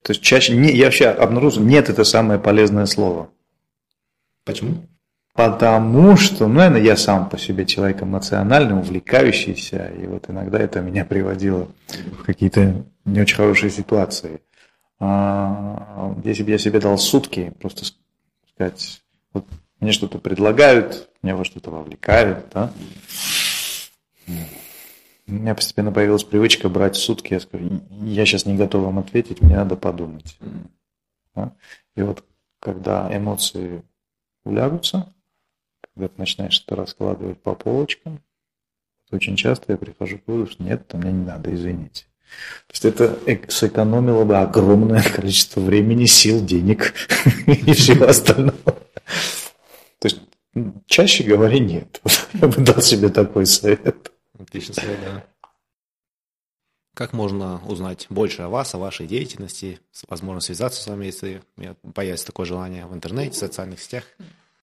[0.00, 3.30] То есть чаще, не, я вообще обнаружил, нет это самое полезное слово.
[4.44, 4.86] Почему?
[5.34, 10.80] Потому что, ну, наверное, я сам по себе человек эмоциональный, увлекающийся, и вот иногда это
[10.80, 11.68] меня приводило
[12.18, 14.40] в какие-то не очень хорошие ситуации.
[15.00, 17.84] А, если бы я себе дал сутки, просто
[18.54, 19.44] сказать, вот
[19.80, 22.70] мне что-то предлагают, меня во что-то вовлекают, да,
[25.26, 29.40] у меня постепенно появилась привычка брать сутки, я скажу, я сейчас не готов вам ответить,
[29.40, 30.38] мне надо подумать.
[31.34, 31.52] Да?
[31.96, 32.24] И вот
[32.60, 33.82] когда эмоции
[34.44, 35.13] улягутся,
[35.94, 38.20] когда ты начинаешь это раскладывать по полочкам,
[39.10, 42.06] очень часто я прихожу к выводу, что нет, это мне не надо, извините.
[42.66, 46.94] То есть это сэкономило бы огромное количество времени, сил, денег
[47.46, 48.62] и всего остального.
[49.98, 50.20] То есть
[50.86, 52.00] чаще говори нет.
[52.34, 54.12] Я бы дал себе такой совет.
[54.38, 55.24] Отличный совет, да.
[56.94, 61.42] Как можно узнать больше о вас, о вашей деятельности, возможно, связаться с вами, если
[61.92, 64.04] появится такое желание в интернете, в социальных сетях?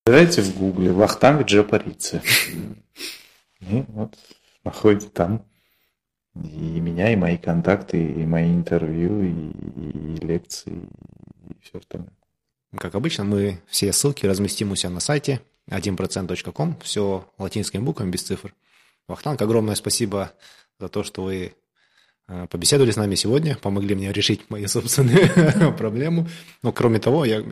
[0.05, 2.21] Набираете в гугле Вахтанг Джапарицы.
[3.59, 4.17] И вот
[4.63, 5.45] находите там
[6.35, 10.89] и меня, и мои контакты, и мои интервью, и, и лекции,
[11.49, 12.13] и все остальное.
[12.77, 18.23] Как обычно, мы все ссылки разместим у себя на сайте 1%.com, все латинскими буквами, без
[18.23, 18.55] цифр.
[19.07, 20.33] Вахтанг, огромное спасибо
[20.79, 21.53] за то, что вы
[22.49, 26.27] побеседовали с нами сегодня, помогли мне решить мою собственную проблему.
[26.63, 27.43] Но кроме того, я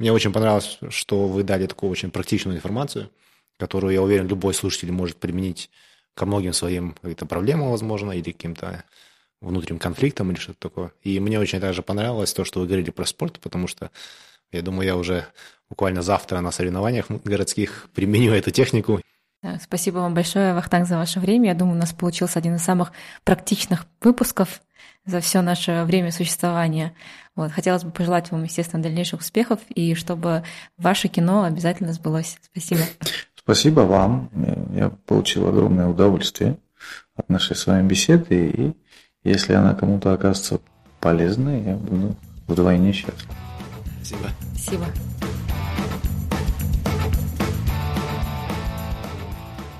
[0.00, 3.10] мне очень понравилось, что вы дали такую очень практичную информацию,
[3.58, 5.70] которую, я уверен, любой слушатель может применить
[6.14, 8.84] ко многим своим каким-то проблемам, возможно, или каким-то
[9.42, 10.92] внутренним конфликтам или что-то такое.
[11.02, 13.90] И мне очень также понравилось то, что вы говорили про спорт, потому что
[14.52, 15.26] я думаю, я уже
[15.68, 19.00] буквально завтра на соревнованиях городских применю эту технику.
[19.62, 21.48] Спасибо вам большое, Вахтанг, за ваше время.
[21.48, 22.92] Я думаю, у нас получился один из самых
[23.24, 24.60] практичных выпусков
[25.06, 26.92] за все наше время существования.
[27.34, 27.50] Вот.
[27.50, 30.44] Хотелось бы пожелать вам, естественно, дальнейших успехов и чтобы
[30.76, 32.38] ваше кино обязательно сбылось.
[32.42, 32.82] Спасибо.
[33.34, 34.30] Спасибо вам.
[34.74, 36.58] Я получил огромное удовольствие
[37.16, 38.48] от нашей с вами беседы.
[38.48, 38.72] И
[39.24, 40.60] если она кому-то окажется
[41.00, 42.14] полезной, я буду
[42.46, 43.28] вдвойне счастлив.
[44.02, 44.28] Спасибо.
[44.54, 44.86] Спасибо.